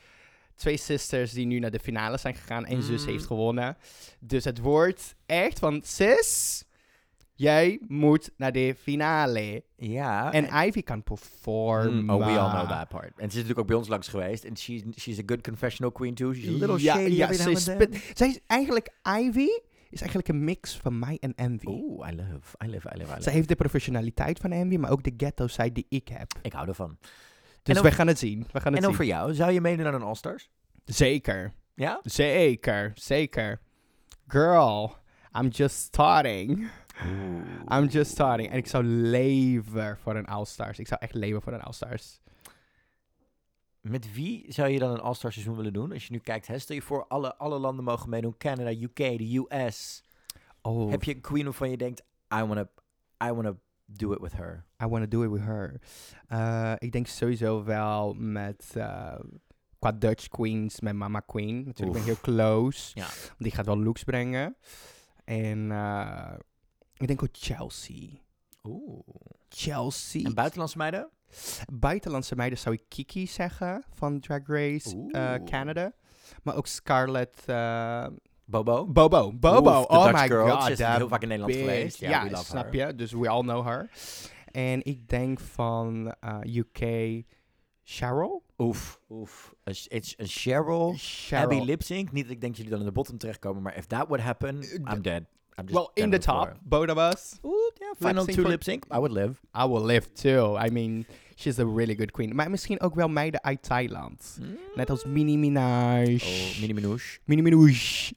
twee 0.57 0.77
sisters 0.77 1.31
die 1.31 1.45
nu 1.45 1.59
naar 1.59 1.71
de 1.71 1.79
finale 1.79 2.17
zijn 2.17 2.35
gegaan. 2.35 2.65
En 2.65 2.83
zus 2.83 3.05
heeft 3.05 3.21
mm. 3.21 3.27
gewonnen. 3.27 3.77
Dus 4.19 4.43
het 4.43 4.59
wordt 4.59 5.15
echt 5.25 5.59
van, 5.59 5.81
sis, 5.83 6.63
jij 7.33 7.79
moet 7.87 8.31
naar 8.37 8.51
de 8.51 8.75
finale. 8.81 9.63
Ja. 9.75 10.31
En, 10.31 10.67
Ivy 10.67 10.81
kan 10.81 11.03
performen. 11.03 12.03
Mm, 12.03 12.09
oh, 12.09 12.17
we 12.17 12.39
all 12.39 12.49
know 12.49 12.69
that 12.69 12.87
part. 12.87 13.09
En 13.09 13.11
ze 13.15 13.25
is 13.25 13.33
natuurlijk 13.33 13.59
ook 13.59 13.67
bij 13.67 13.75
ons 13.75 13.87
langs 13.87 14.07
geweest. 14.07 14.43
En 14.43 14.57
she's, 14.57 14.81
she's 14.97 15.19
a 15.19 15.23
good 15.25 15.41
confessional 15.41 15.91
queen 15.91 16.13
too. 16.13 16.33
She's 16.33 16.47
a 16.47 16.51
little 16.51 16.81
ja, 16.81 16.95
shady 16.95 17.11
ja, 17.11 17.33
ze 17.33 17.51
is 18.25 18.39
eigenlijk, 18.47 18.89
Ivy 19.19 19.47
is 19.89 19.99
eigenlijk 19.99 20.27
een 20.27 20.43
mix 20.43 20.77
van 20.77 20.99
mij 20.99 21.17
en 21.19 21.35
Envy. 21.35 21.67
Oeh, 21.67 22.09
I 22.09 22.15
love, 22.15 22.57
I 22.65 22.67
love, 22.67 22.67
I 22.67 22.71
love, 22.71 22.95
I 22.95 22.97
love. 22.97 23.21
Ze 23.21 23.29
heeft 23.29 23.47
de 23.47 23.55
professionaliteit 23.55 24.39
van 24.39 24.51
Envy, 24.51 24.75
maar 24.75 24.91
ook 24.91 25.03
de 25.03 25.13
ghetto 25.17 25.47
side 25.47 25.71
die 25.71 25.85
ik 25.89 26.07
heb. 26.07 26.31
Ik 26.41 26.53
hou 26.53 26.67
ervan. 26.67 26.97
Dus 27.73 27.81
we 27.81 27.91
gaan 27.91 28.07
het 28.07 28.19
zien. 28.19 28.47
We 28.51 28.59
gaan 28.59 28.73
het 28.73 28.81
en 28.81 28.87
dan 28.87 28.95
voor 28.95 29.05
jou, 29.05 29.33
zou 29.33 29.51
je 29.51 29.61
meedoen 29.61 29.85
aan 29.85 29.93
een 29.93 30.01
All-Stars? 30.01 30.49
Zeker. 30.85 31.53
Ja? 31.75 31.99
Zeker, 32.03 32.91
zeker. 32.95 33.59
Girl, 34.27 34.95
I'm 35.39 35.47
just 35.47 35.75
starting. 35.75 36.69
I'm 37.73 37.85
just 37.85 38.11
starting. 38.11 38.49
En 38.49 38.57
ik 38.57 38.67
zou 38.67 38.83
leven 38.83 39.97
voor 39.97 40.15
een 40.15 40.25
All-Stars. 40.25 40.79
Ik 40.79 40.87
zou 40.87 41.01
echt 41.01 41.13
leven 41.13 41.41
voor 41.41 41.53
een 41.53 41.61
All-Stars. 41.61 42.19
Met 43.81 44.13
wie 44.13 44.45
zou 44.47 44.69
je 44.69 44.79
dan 44.79 44.91
een 44.91 44.99
All-Star 44.99 45.31
seizoen 45.31 45.55
willen 45.55 45.73
doen? 45.73 45.91
Als 45.91 46.05
je 46.05 46.11
nu 46.11 46.19
kijkt, 46.19 46.47
hè, 46.47 46.59
stel 46.59 46.75
je 46.75 46.81
voor, 46.81 47.07
alle, 47.07 47.35
alle 47.35 47.59
landen 47.59 47.83
mogen 47.83 48.09
meedoen. 48.09 48.37
Canada, 48.37 48.69
UK, 48.69 48.95
de 48.95 49.45
US. 49.49 50.03
Oh. 50.61 50.89
Heb 50.89 51.03
je 51.03 51.15
een 51.15 51.21
queen 51.21 51.43
waarvan 51.43 51.69
je 51.69 51.77
denkt, 51.77 52.01
I 52.35 52.43
wanna, 52.43 52.69
I 53.23 53.31
wanna 53.31 53.55
do 53.87 54.13
it 54.13 54.19
with 54.19 54.33
her? 54.33 54.65
I 54.83 54.85
want 54.85 55.03
to 55.03 55.07
do 55.07 55.23
it 55.23 55.29
with 55.29 55.43
her. 55.45 55.81
Uh, 56.31 56.73
ik 56.77 56.91
denk 56.91 57.07
sowieso 57.07 57.63
wel 57.63 58.13
met 58.13 58.73
uh, 58.77 59.19
qua 59.79 59.91
Dutch 59.91 60.27
Queens, 60.27 60.79
met 60.79 60.93
Mama 60.93 61.19
Queen. 61.19 61.63
Natuurlijk 61.65 61.97
ben 61.97 62.07
ik 62.07 62.07
heel 62.07 62.33
close. 62.33 62.91
Ja. 62.93 63.07
Die 63.37 63.51
gaat 63.51 63.65
wel 63.65 63.79
looks 63.79 64.03
brengen. 64.03 64.55
En 65.23 65.69
uh, 65.69 66.33
ik 66.97 67.07
denk 67.07 67.23
ook 67.23 67.29
Chelsea. 67.31 68.09
Oeh. 68.63 68.99
Chelsea. 69.49 70.23
En 70.23 70.33
buitenlandse 70.33 70.77
meiden? 70.77 71.09
Buitenlandse 71.73 72.35
meiden 72.35 72.57
zou 72.57 72.75
ik 72.75 72.83
Kiki 72.87 73.27
zeggen 73.27 73.83
van 73.93 74.19
Drag 74.19 74.47
Race 74.47 75.41
Canada. 75.45 75.91
Maar 76.43 76.55
ook 76.55 76.67
Scarlett 76.67 77.43
Bobo? 78.49 78.85
Bobo. 78.85 79.31
Bobo. 79.31 79.85
oh 79.89 80.11
my 80.11 80.27
girl. 80.27 80.47
god. 80.47 80.63
Ze 80.63 80.71
is 80.71 80.79
heel 80.79 81.07
vaak 81.07 81.21
in 81.21 81.27
Nederland 81.27 81.55
geweest. 81.55 81.99
Ja, 81.99 82.23
ja 82.23 82.35
snap 82.35 82.73
je. 82.73 82.95
Dus 82.95 83.11
we 83.11 83.29
all 83.29 83.41
know 83.41 83.65
her. 83.65 83.89
En 84.51 84.85
ik 84.85 85.09
denk 85.09 85.39
van 85.39 86.15
uh, 86.25 86.55
UK 86.55 86.81
Cheryl. 87.83 88.43
Oef, 88.57 88.99
oef. 89.09 89.55
Een 89.63 90.03
Cheryl, 90.27 90.93
Cheryl. 90.97 91.43
Abby 91.43 91.65
Lipsync. 91.65 92.11
Niet 92.11 92.23
dat 92.23 92.31
ik 92.31 92.41
denk 92.41 92.55
dat 92.55 92.55
jullie 92.55 92.71
dan 92.71 92.79
in 92.79 92.85
de 92.85 92.91
bottom 92.91 93.17
terechtkomen, 93.17 93.61
maar 93.61 93.77
if 93.77 93.85
that 93.85 94.07
would 94.07 94.23
happen, 94.23 94.63
uh, 94.63 94.93
I'm 94.93 95.01
dead. 95.01 95.23
I'm 95.59 95.65
just 95.65 95.73
well, 95.73 95.91
in 95.95 96.11
the 96.11 96.19
top, 96.19 96.57
both 96.61 96.89
of 96.89 96.97
us. 96.97 97.39
Ooh, 97.43 97.71
yeah, 97.79 97.93
final 97.99 98.25
two 98.25 98.47
lip 98.47 98.63
sync. 98.63 98.85
I 98.91 98.97
would 98.97 99.11
live. 99.11 99.39
I 99.55 99.65
will 99.65 99.83
live 99.85 100.07
too. 100.13 100.55
I 100.55 100.69
mean, 100.69 101.05
she's 101.35 101.59
a 101.59 101.65
really 101.65 101.95
good 101.95 102.11
queen. 102.11 102.35
Maar 102.35 102.49
misschien 102.49 102.81
ook 102.81 102.95
wel 102.95 103.07
meiden 103.07 103.43
uit 103.43 103.63
Thailand. 103.63 104.37
Mm. 104.41 104.57
Net 104.75 104.89
als 104.89 105.05
Mini 105.05 105.37
Minaj. 105.37 106.15
Oh, 106.15 106.59
Mini 106.59 106.73
Minouche. 106.73 107.19
Mini 107.23 107.41
Minouche. 107.41 108.15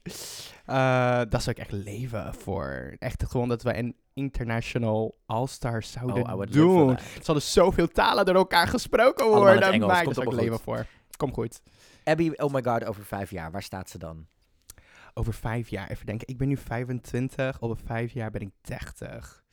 Uh, 0.69 1.21
dat 1.29 1.43
zou 1.43 1.55
ik 1.55 1.57
echt 1.57 1.71
leven 1.71 2.33
voor. 2.33 2.95
Echt 2.99 3.23
gewoon 3.27 3.49
dat 3.49 3.63
we 3.63 3.77
een 3.77 3.95
international 4.13 5.17
all-stars 5.25 5.91
zouden 5.91 6.33
oh, 6.33 6.41
doen. 6.49 6.89
Er 6.89 7.03
zouden 7.21 7.47
zoveel 7.47 7.87
talen 7.87 8.25
door 8.25 8.35
elkaar 8.35 8.67
gesproken 8.67 9.27
worden. 9.27 9.79
Maar 9.79 10.03
daar 10.03 10.13
zou 10.13 10.27
ik 10.27 10.41
leven 10.41 10.59
voor. 10.59 10.85
Kom 11.17 11.33
goed. 11.33 11.61
Abby, 12.03 12.31
oh 12.35 12.53
my 12.53 12.63
god, 12.63 12.85
over 12.85 13.05
vijf 13.05 13.31
jaar, 13.31 13.51
waar 13.51 13.63
staat 13.63 13.89
ze 13.89 13.97
dan? 13.97 14.25
Over 15.13 15.33
vijf 15.33 15.69
jaar, 15.69 15.89
even 15.89 16.05
denken. 16.05 16.27
Ik 16.27 16.37
ben 16.37 16.47
nu 16.47 16.57
25, 16.57 17.61
over 17.61 17.77
vijf 17.85 18.13
jaar 18.13 18.31
ben 18.31 18.41
ik 18.41 18.49
30. 18.61 19.43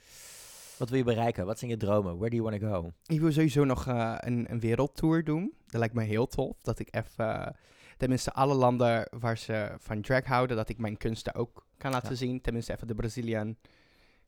Wat 0.79 0.89
wil 0.89 0.99
je 0.99 1.05
bereiken? 1.05 1.47
Wat 1.47 1.59
zijn 1.59 1.71
je 1.71 1.77
dromen? 1.77 2.19
Where 2.19 2.31
do 2.31 2.37
you 2.37 2.51
want 2.51 2.61
to 2.61 2.69
go? 2.69 2.93
Ik 3.07 3.21
wil 3.21 3.33
sowieso 3.33 3.65
nog 3.65 3.87
uh, 3.87 4.15
een, 4.19 4.51
een 4.51 4.61
wereldtour 4.61 5.25
doen. 5.25 5.55
Dat 5.67 5.81
lijkt 5.81 5.95
me 5.95 6.03
heel 6.03 6.27
tof. 6.27 6.61
Dat 6.63 6.79
ik 6.79 6.95
even, 6.95 7.57
tenminste 7.97 8.33
alle 8.33 8.55
landen 8.55 9.09
waar 9.19 9.39
ze 9.39 9.75
van 9.79 10.01
drag 10.01 10.25
houden, 10.25 10.57
dat 10.57 10.69
ik 10.69 10.79
mijn 10.79 10.97
kunsten 10.97 11.35
ook 11.35 11.67
kan 11.79 11.93
laten 11.93 12.17
zien. 12.17 12.41
Tenminste 12.41 12.73
even 12.73 12.87
de 12.87 12.95
Brazilian 12.95 13.57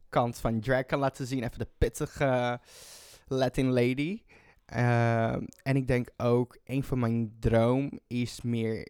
kant 0.08 0.38
van 0.38 0.60
drag 0.60 0.86
kan 0.86 0.98
laten 0.98 1.26
zien. 1.26 1.42
Even 1.42 1.58
de 1.58 1.68
pittige 1.78 2.60
Latin 3.26 3.70
lady. 3.72 4.22
Uh, 4.74 5.32
en 5.62 5.76
ik 5.76 5.86
denk 5.86 6.08
ook, 6.16 6.58
een 6.64 6.82
van 6.82 6.98
mijn 6.98 7.36
droom 7.38 8.00
is 8.06 8.42
meer 8.42 8.88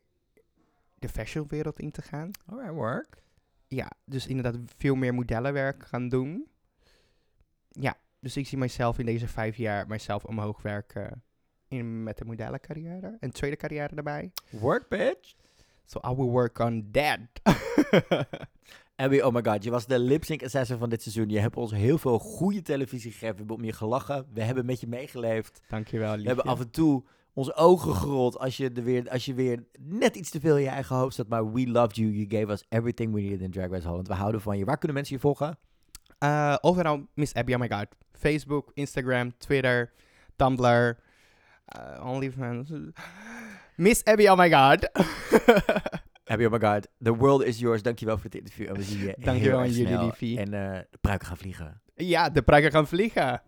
de 1.00 1.08
fashionwereld 1.08 1.80
in 1.80 1.90
te 1.90 2.02
gaan. 2.02 2.30
Alright, 2.46 2.74
work. 2.74 3.22
Ja, 3.66 3.90
dus 4.04 4.26
inderdaad 4.26 4.56
veel 4.76 4.94
meer 4.94 5.14
modellenwerk 5.14 5.86
gaan 5.86 6.08
doen. 6.08 6.48
Ja, 7.68 7.96
dus 8.20 8.36
ik 8.36 8.46
zie 8.46 8.58
mijzelf 8.58 8.98
in 8.98 9.06
deze 9.06 9.28
vijf 9.28 9.56
jaar 9.56 9.86
mijzelf 9.86 10.24
omhoog 10.24 10.62
werken 10.62 11.22
in, 11.68 12.02
met 12.02 12.18
de 12.18 12.24
modellencarrière. 12.24 13.16
En 13.20 13.32
tweede 13.32 13.56
carrière 13.56 13.96
erbij. 13.96 14.32
Work, 14.50 14.88
bitch. 14.88 15.34
So 15.84 16.00
I 16.10 16.14
will 16.14 16.30
work 16.30 16.58
on 16.58 16.88
that. 16.92 17.18
Abby, 18.96 19.20
oh 19.20 19.32
my 19.32 19.42
god, 19.42 19.64
je 19.64 19.70
was 19.70 19.86
de 19.86 19.98
lip 19.98 20.24
sync 20.24 20.42
assassin 20.42 20.78
van 20.78 20.88
dit 20.88 21.02
seizoen. 21.02 21.28
Je 21.28 21.38
hebt 21.38 21.56
ons 21.56 21.72
heel 21.72 21.98
veel 21.98 22.18
goede 22.18 22.62
televisie 22.62 23.10
gegeven. 23.10 23.30
We 23.30 23.38
hebben 23.38 23.56
om 23.56 23.64
je 23.64 23.72
gelachen. 23.72 24.26
We 24.32 24.42
hebben 24.42 24.66
met 24.66 24.80
je 24.80 24.86
meegeleefd. 24.86 25.60
Dankjewel, 25.68 26.10
liefje. 26.10 26.22
We 26.22 26.34
hebben 26.34 26.52
af 26.52 26.60
en 26.60 26.70
toe 26.70 27.04
onze 27.40 27.54
ogen 27.54 27.94
gerold 27.94 28.38
als 28.38 28.56
je, 28.56 28.70
er 28.70 28.82
weer, 28.84 29.10
als 29.10 29.24
je 29.24 29.34
weer 29.34 29.64
net 29.78 30.16
iets 30.16 30.30
te 30.30 30.40
veel 30.40 30.56
in 30.56 30.62
je 30.62 30.68
eigen 30.68 30.96
hoofd 30.96 31.14
zat. 31.14 31.28
Maar 31.28 31.52
we 31.52 31.68
loved 31.68 31.96
you. 31.96 32.10
You 32.10 32.40
gave 32.40 32.52
us 32.52 32.64
everything 32.68 33.12
we 33.12 33.20
needed 33.20 33.40
in 33.40 33.50
Drag 33.50 33.70
Race 33.70 33.88
Holland. 33.88 34.08
We 34.08 34.14
houden 34.14 34.40
van 34.40 34.58
je. 34.58 34.64
Waar 34.64 34.78
kunnen 34.78 34.96
mensen 34.96 35.14
je 35.14 35.20
volgen? 35.20 35.58
Uh, 36.24 36.56
overal 36.60 37.06
Miss 37.14 37.34
Abby, 37.34 37.52
oh 37.52 37.60
my 37.60 37.68
god. 37.68 37.86
Facebook, 38.12 38.70
Instagram, 38.74 39.32
Twitter, 39.38 39.92
Tumblr, 40.36 40.98
uh, 41.78 42.06
OnlyFans. 42.06 42.72
Miss 43.76 44.04
Abby, 44.04 44.28
oh 44.28 44.38
my 44.38 44.50
god. 44.50 44.90
Abby, 46.30 46.44
oh 46.44 46.52
my 46.52 46.60
god. 46.60 46.88
The 47.02 47.14
world 47.14 47.44
is 47.44 47.58
yours. 47.58 47.82
Dankjewel 47.82 48.16
voor 48.16 48.24
het 48.24 48.34
interview. 48.34 48.68
En 48.68 48.74
we 48.74 48.82
zien 48.82 48.98
je 48.98 49.14
Dankjewel 49.18 49.58
aan 49.58 49.70
jullie, 49.70 49.98
liefie. 49.98 50.38
En 50.38 50.54
uh, 50.54 50.78
de 50.90 50.98
pruiken 51.00 51.26
gaan 51.26 51.36
vliegen. 51.36 51.80
Ja, 51.94 52.30
de 52.30 52.42
pruiken 52.42 52.70
gaan 52.70 52.86
vliegen. 52.86 53.42